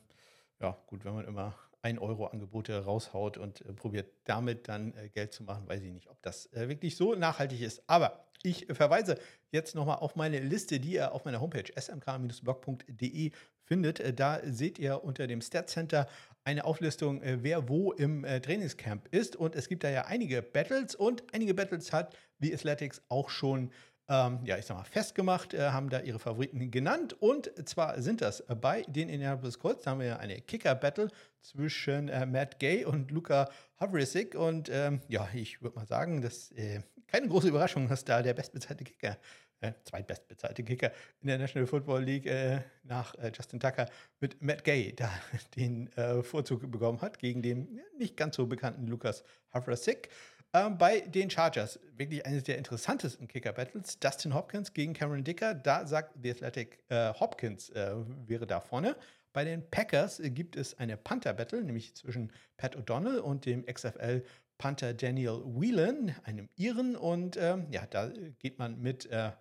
ja, 0.64 0.78
gut, 0.88 1.04
wenn 1.04 1.14
man 1.14 1.26
immer 1.26 1.54
1 1.82 2.00
Euro 2.00 2.28
Angebote 2.28 2.86
raushaut 2.86 3.38
und 3.38 3.62
äh, 3.62 3.74
probiert 3.74 4.10
damit 4.24 4.70
dann 4.70 4.94
äh, 4.96 5.10
Geld 5.10 5.34
zu 5.34 5.44
machen, 5.44 5.68
weiß 5.68 5.82
ich 5.82 5.92
nicht, 5.92 6.10
ob 6.10 6.22
das 6.22 6.52
äh, 6.54 6.70
wirklich 6.70 6.96
so 6.96 7.14
nachhaltig 7.16 7.62
ist. 7.62 7.84
Aber 7.88 8.26
ich 8.44 8.68
verweise 8.72 9.20
jetzt 9.52 9.76
nochmal 9.76 9.98
auf 9.98 10.16
meine 10.16 10.40
Liste, 10.40 10.80
die 10.80 10.94
ihr 10.94 11.12
auf 11.12 11.26
meiner 11.26 11.42
Homepage 11.42 11.70
smk-blog.de 11.76 13.32
findet. 13.66 14.00
Äh, 14.00 14.14
da 14.14 14.40
seht 14.46 14.80
ihr 14.80 15.04
unter 15.04 15.28
dem 15.28 15.42
Stat 15.42 15.70
Center 15.70 16.08
eine 16.46 16.64
Auflistung, 16.64 17.22
äh, 17.22 17.40
wer 17.42 17.68
wo 17.68 17.92
im 17.92 18.24
äh, 18.24 18.40
Trainingscamp 18.40 19.10
ist. 19.14 19.36
Und 19.36 19.56
es 19.56 19.68
gibt 19.68 19.84
da 19.84 19.90
ja 19.90 20.06
einige 20.06 20.42
Battles 20.42 20.96
und 20.96 21.24
einige 21.34 21.54
Battles 21.54 21.92
hat 21.92 22.16
The 22.40 22.54
Athletics 22.54 23.02
auch 23.10 23.30
schon 23.30 23.72
ähm, 24.10 24.40
ja, 24.44 24.58
ich 24.58 24.66
sag 24.66 24.78
mal, 24.78 24.84
festgemacht, 24.84 25.54
äh, 25.54 25.70
haben 25.70 25.90
da 25.90 26.02
ihre 26.02 26.20
Favoriten 26.20 26.72
genannt. 26.72 27.14
Und 27.22 27.52
zwar 27.68 28.02
sind 28.02 28.22
das 28.22 28.44
bei 28.62 28.84
den 28.84 29.10
Indianapolis 29.10 29.60
Colts, 29.60 29.84
da 29.84 29.92
haben 29.92 30.00
wir 30.00 30.08
ja 30.08 30.18
eine 30.18 30.42
Kicker-Battle 30.42 31.10
zwischen 31.42 32.10
äh, 32.10 32.26
Matt 32.26 32.60
Gay 32.60 32.86
und 32.86 33.12
Luca 33.12 33.50
Havrisik. 33.78 34.36
Und 34.36 34.70
ähm, 34.72 35.02
ja, 35.08 35.28
ich 35.34 35.62
würde 35.62 35.76
mal 35.76 35.88
sagen, 35.88 36.22
das 36.22 36.52
äh, 36.52 36.82
keine 37.08 37.28
große 37.28 37.48
Überraschung, 37.48 37.88
dass 37.88 38.04
da 38.04 38.22
der 38.22 38.34
bestbezahlte 38.34 38.84
Kicker 38.84 39.18
äh, 39.64 39.74
zweitbestbezahlte 39.86 40.64
Kicker 40.64 40.92
in 41.22 41.28
der 41.28 41.38
National 41.38 41.68
Football 41.68 42.04
League 42.04 42.26
äh, 42.26 42.62
nach 42.84 43.16
äh, 43.16 43.32
Justin 43.34 43.60
Tucker 43.60 43.88
mit 44.20 44.42
Matt 44.42 44.64
Gay 44.64 44.94
da 44.94 45.10
den 45.56 45.92
äh, 45.94 46.22
Vorzug 46.22 46.70
bekommen 46.70 47.02
hat 47.02 47.20
gegen 47.20 47.42
den 47.42 47.80
nicht 47.98 48.18
ganz 48.18 48.36
so 48.36 48.46
bekannten 48.46 48.88
Lukas 48.88 49.24
Havrasik. 49.52 50.10
Ähm, 50.56 50.78
bei 50.78 51.00
den 51.00 51.32
Chargers, 51.32 51.80
wirklich 51.98 52.26
eines 52.28 52.44
der 52.44 52.60
interessantesten 52.60 53.28
Kicker-Battles. 53.28 53.98
Dustin 54.00 54.36
Hopkins 54.36 54.74
gegen 54.74 54.94
Cameron 54.94 55.24
Dicker. 55.24 55.56
Da 55.56 55.88
sagt 55.88 56.16
The 56.22 56.30
Athletic, 56.30 56.78
äh, 56.90 57.12
Hopkins 57.14 57.70
äh, 57.72 57.96
wäre 58.28 58.46
da 58.46 58.60
vorne. 58.60 58.96
Bei 59.34 59.44
den 59.44 59.68
Packers 59.72 60.22
gibt 60.24 60.56
es 60.56 60.78
eine 60.78 60.96
Panther-Battle, 60.96 61.64
nämlich 61.64 61.96
zwischen 61.96 62.32
Pat 62.58 62.78
O'Donnell 62.78 63.18
und 63.18 63.48
dem 63.48 63.66
XFL 63.66 64.24
Panther 64.60 64.94
Daniel 64.94 65.42
Whelan, 65.44 66.16
einem 66.24 66.48
Iren. 66.56 66.96
Und 66.96 67.36
ähm, 67.38 67.66
ja, 67.72 67.88
da 67.88 68.12
geht 68.38 68.60
man 68.60 68.80
mit 68.80 69.08
äh, 69.08 69.32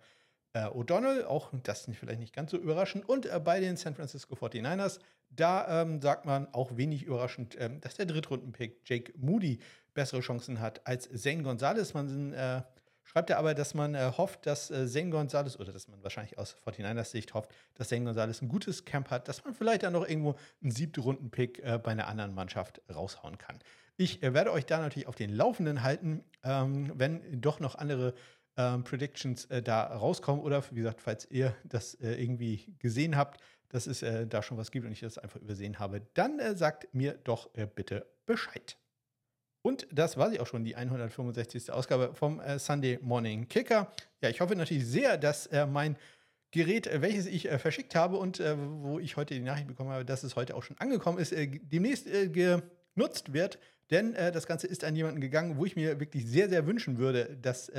äh, 0.53 0.65
O'Donnell, 0.65 1.25
auch 1.25 1.51
das 1.61 1.87
ist 1.87 1.97
vielleicht 1.97 2.19
nicht 2.19 2.33
ganz 2.33 2.49
so 2.49 2.57
überraschend. 2.57 3.07
Und 3.07 3.27
äh, 3.27 3.39
bei 3.39 3.59
den 3.59 3.77
San 3.77 3.93
Francisco 3.93 4.33
49ers, 4.33 4.99
da 5.29 5.81
ähm, 5.81 6.01
sagt 6.01 6.25
man 6.25 6.51
auch 6.53 6.75
wenig 6.75 7.03
überraschend, 7.03 7.55
ähm, 7.59 7.81
dass 7.81 7.95
der 7.95 8.07
Drittrunden-Pick 8.07 8.81
Jake 8.85 9.13
Moody 9.15 9.59
bessere 9.93 10.21
Chancen 10.21 10.59
hat 10.59 10.85
als 10.85 11.09
Zane 11.13 11.43
Gonzalez. 11.43 11.93
Man 11.93 12.33
äh, 12.33 12.61
schreibt 13.03 13.29
er 13.29 13.37
aber, 13.37 13.53
dass 13.53 13.73
man 13.73 13.95
äh, 13.95 14.11
hofft, 14.17 14.45
dass 14.45 14.71
äh, 14.71 14.87
Zane 14.87 15.09
Gonzalez, 15.09 15.57
oder 15.59 15.71
dass 15.71 15.87
man 15.87 16.01
wahrscheinlich 16.03 16.37
aus 16.37 16.55
49ers 16.65 17.05
Sicht 17.05 17.33
hofft, 17.33 17.51
dass 17.75 17.89
Zane 17.89 18.05
Gonzalez 18.05 18.41
ein 18.41 18.49
gutes 18.49 18.85
Camp 18.85 19.09
hat, 19.09 19.27
dass 19.27 19.43
man 19.43 19.53
vielleicht 19.53 19.83
dann 19.83 19.93
noch 19.93 20.07
irgendwo 20.07 20.35
einen 20.61 20.71
siebten 20.71 21.01
Runden-Pick 21.01 21.59
äh, 21.59 21.79
bei 21.81 21.91
einer 21.91 22.07
anderen 22.07 22.33
Mannschaft 22.33 22.81
raushauen 22.93 23.37
kann. 23.37 23.59
Ich 23.97 24.23
äh, 24.23 24.33
werde 24.33 24.51
euch 24.51 24.65
da 24.65 24.79
natürlich 24.79 25.07
auf 25.07 25.15
den 25.15 25.29
Laufenden 25.29 25.83
halten, 25.83 26.23
ähm, 26.43 26.91
wenn 26.95 27.41
doch 27.41 27.59
noch 27.59 27.75
andere 27.75 28.13
ähm, 28.57 28.83
Predictions 28.83 29.45
äh, 29.45 29.61
da 29.61 29.83
rauskommen 29.83 30.43
oder 30.43 30.63
wie 30.71 30.75
gesagt, 30.75 31.01
falls 31.01 31.29
ihr 31.29 31.55
das 31.63 31.95
äh, 31.95 32.21
irgendwie 32.21 32.75
gesehen 32.79 33.15
habt, 33.15 33.41
dass 33.69 33.87
es 33.87 34.05
da 34.29 34.43
schon 34.43 34.59
was 34.59 34.69
gibt 34.69 34.85
und 34.85 34.91
ich 34.91 34.99
das 34.99 35.17
einfach 35.17 35.39
übersehen 35.39 35.79
habe, 35.79 36.01
dann 36.13 36.39
sagt 36.55 36.93
mir 36.93 37.13
doch 37.23 37.49
bitte 37.73 38.05
Bescheid. 38.27 38.77
Und 39.63 39.87
das 39.91 40.17
war 40.17 40.29
sie 40.29 40.39
auch 40.39 40.45
schon, 40.45 40.63
die 40.63 40.75
165. 40.75 41.71
Ausgabe 41.71 42.13
vom 42.13 42.39
äh, 42.39 42.59
Sunday 42.59 42.99
Morning 43.01 43.47
Kicker. 43.47 43.91
Ja, 44.21 44.29
ich 44.29 44.39
hoffe 44.39 44.55
natürlich 44.55 44.85
sehr, 44.85 45.17
dass 45.17 45.49
mein 45.69 45.97
Gerät, 46.51 46.87
welches 47.01 47.25
ich 47.25 47.49
verschickt 47.49 47.93
habe 47.93 48.15
und 48.15 48.39
wo 48.39 48.97
ich 48.99 49.17
heute 49.17 49.33
die 49.33 49.41
Nachricht 49.41 49.67
bekommen 49.67 49.89
habe, 49.89 50.05
dass 50.05 50.23
es 50.23 50.37
heute 50.37 50.55
auch 50.55 50.63
schon 50.63 50.77
angekommen 50.77 51.17
ist, 51.17 51.33
demnächst 51.33 52.07
genutzt 52.31 53.33
wird. 53.33 53.59
Denn 53.91 54.13
das 54.13 54.47
Ganze 54.47 54.67
ist 54.67 54.85
an 54.85 54.95
jemanden 54.95 55.19
gegangen, 55.19 55.57
wo 55.57 55.65
ich 55.65 55.75
mir 55.75 55.99
wirklich 55.99 56.25
sehr, 56.25 56.47
sehr 56.47 56.65
wünschen 56.65 56.99
würde, 56.99 57.35
dass 57.41 57.69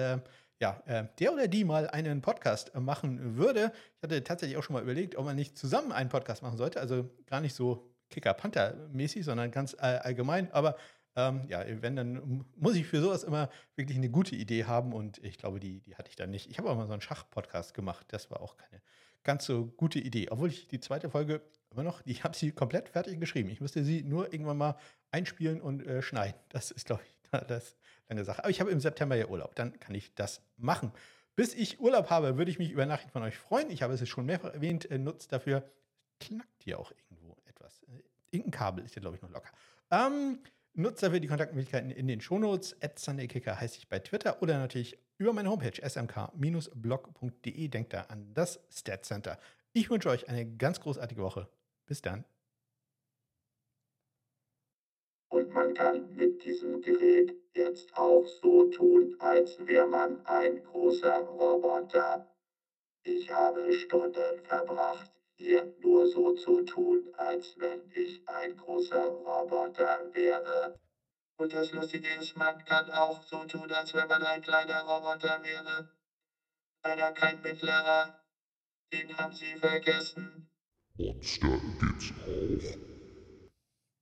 ja, 0.61 0.83
äh, 0.87 1.05
der 1.18 1.33
oder 1.33 1.49
die 1.49 1.64
mal 1.64 1.88
einen 1.88 2.23
Podcast 2.23 2.75
äh, 2.75 2.81
machen 2.81 3.37
würde. 3.37 3.73
Ich 3.97 4.03
hatte 4.03 4.23
tatsächlich 4.25 4.57
auch 4.57 4.62
schon 4.62 4.75
mal 4.75 4.83
überlegt, 4.83 5.16
ob 5.16 5.25
man 5.25 5.37
nicht 5.37 5.59
zusammen 5.59 5.92
einen 5.92 6.09
Podcast 6.09 6.42
machen 6.42 6.57
sollte. 6.57 6.81
Also 6.81 7.11
gar 7.27 7.40
nicht 7.40 7.55
so 7.55 7.90
Kicker-Panther-mäßig, 8.11 9.25
sondern 9.25 9.51
ganz 9.51 9.75
äh, 9.75 9.81
allgemein. 9.81 10.51
Aber 10.53 10.77
ähm, 11.16 11.42
ja, 11.48 11.64
wenn, 11.81 11.96
dann 11.96 12.44
muss 12.57 12.74
ich 12.77 12.87
für 12.87 13.00
sowas 13.00 13.22
immer 13.24 13.50
wirklich 13.77 13.96
eine 13.96 14.11
gute 14.11 14.35
Idee 14.35 14.64
haben. 14.64 14.92
Und 14.92 15.18
ich 15.24 15.38
glaube, 15.38 15.61
die, 15.61 15.81
die 15.81 15.96
hatte 15.96 16.11
ich 16.11 16.16
dann 16.16 16.31
nicht. 16.31 16.50
Ich 16.50 16.59
habe 16.59 16.68
auch 16.70 16.77
mal 16.77 16.87
so 16.87 16.92
einen 16.92 17.03
Schach-Podcast 17.03 17.74
gemacht. 17.74 18.07
Das 18.09 18.31
war 18.31 18.40
auch 18.40 18.57
keine 18.57 18.81
ganz 19.22 19.46
so 19.46 19.66
gute 19.66 19.98
Idee. 19.98 20.29
Obwohl 20.31 20.48
ich 20.50 20.68
die 20.68 20.81
zweite 20.81 21.11
Folge 21.11 21.40
immer 21.70 21.83
noch, 21.83 22.03
ich 22.05 22.24
habe 22.24 22.37
sie 22.37 22.53
komplett 22.53 22.88
fertig 22.90 23.18
geschrieben. 23.18 23.48
Ich 23.48 23.61
musste 23.61 23.83
sie 23.83 24.03
nur 24.03 24.33
irgendwann 24.33 24.59
mal 24.59 24.77
einspielen 25.11 25.61
und 25.61 25.85
äh, 25.87 26.03
schneiden. 26.03 26.38
Das 26.50 26.70
ist, 26.70 26.87
glaube 26.87 27.03
ich, 27.05 27.31
das 27.48 27.77
lange 28.09 28.24
Sache. 28.24 28.40
Aber 28.40 28.50
ich 28.50 28.61
habe 28.61 28.70
im 28.70 28.81
September 28.81 29.16
ja 29.16 29.27
Urlaub, 29.27 29.55
dann 29.55 29.79
kann 29.81 29.94
ich 29.94 30.14
das 30.14 30.42
machen. 30.57 30.92
Bis 31.37 31.55
ich 31.55 31.81
Urlaub 31.81 32.11
habe, 32.11 32.37
würde 32.37 32.50
ich 32.50 32.59
mich 32.59 32.70
über 32.70 32.87
Nachrichten 32.87 33.11
von 33.11 33.22
euch 33.22 33.37
freuen. 33.37 33.70
Ich 33.70 33.83
habe 33.83 33.94
es 33.94 34.09
schon 34.09 34.27
mehrfach 34.27 34.55
erwähnt, 34.55 34.88
äh, 34.90 34.98
nutzt 34.98 35.33
dafür. 35.33 35.68
Knackt 36.20 36.62
hier 36.62 36.79
auch 36.79 36.92
irgendwo 36.92 37.37
etwas. 37.46 37.83
Äh, 37.85 38.03
irgendein 38.31 38.59
Kabel 38.59 38.85
ist 38.85 38.94
hier, 38.94 39.00
glaube 39.00 39.16
ich, 39.16 39.22
noch 39.22 39.31
locker. 39.31 39.50
Ähm, 39.90 40.38
nutzt 40.75 41.03
dafür 41.03 41.21
die 41.21 41.29
Kontaktmöglichkeiten 41.29 41.91
in 41.91 42.07
den 42.07 42.21
Shownotes. 42.21 42.77
At 42.83 42.99
SundayKicker 42.99 43.59
heiße 43.61 43.79
ich 43.79 43.89
bei 43.89 43.99
Twitter 44.01 44.43
oder 44.43 44.59
natürlich 44.59 44.99
über 45.19 45.33
meine 45.33 45.49
Homepage 45.49 45.81
smk-blog.de. 45.83 47.69
Denkt 47.69 47.93
da 47.93 48.03
an 48.03 48.35
das 48.35 48.61
Stat 48.71 49.05
Center. 49.05 49.39
Ich 49.73 49.91
wünsche 49.91 50.11
euch 50.11 50.29
eine 50.29 50.47
ganz 50.57 50.81
großartige 50.81 51.23
Woche. 51.23 51.49
Bis 51.87 52.03
dann. 52.03 52.25
Und 55.29 55.51
man 55.51 55.75
kann 55.75 56.15
mit 56.15 56.45
diesem 56.45 56.81
Gerät 56.81 57.35
jetzt 57.55 57.97
auch 57.97 58.25
so 58.27 58.71
tun, 58.71 59.17
als 59.19 59.59
wäre 59.67 59.87
man 59.87 60.25
ein 60.27 60.63
großer 60.63 61.19
Roboter. 61.21 62.31
Ich 63.03 63.31
habe 63.31 63.73
Stunden 63.73 64.41
verbracht, 64.45 65.11
hier 65.37 65.73
nur 65.79 66.07
so 66.07 66.33
zu 66.33 66.62
tun, 66.62 67.09
als 67.16 67.59
wenn 67.59 67.90
ich 67.92 68.27
ein 68.27 68.57
großer 68.57 69.07
Roboter 69.07 70.11
wäre. 70.12 70.79
Und 71.37 71.53
das 71.53 71.73
Lustige 71.73 72.09
ist, 72.14 72.37
man 72.37 72.59
kann 72.64 72.88
auch 72.90 73.23
so 73.25 73.44
tun, 73.44 73.70
als 73.73 73.94
wenn 73.94 74.09
man 74.09 74.23
ein 74.23 74.40
kleiner 74.40 74.83
Roboter 74.83 75.42
wäre. 75.42 75.87
Leider 76.85 77.11
kein 77.12 77.40
mittlerer. 77.42 78.20
Den 78.92 79.16
haben 79.16 79.33
sie 79.33 79.57
vergessen. 79.57 80.44
Monster 80.97 81.59
gibt's 81.81 82.12
auch. 82.20 82.94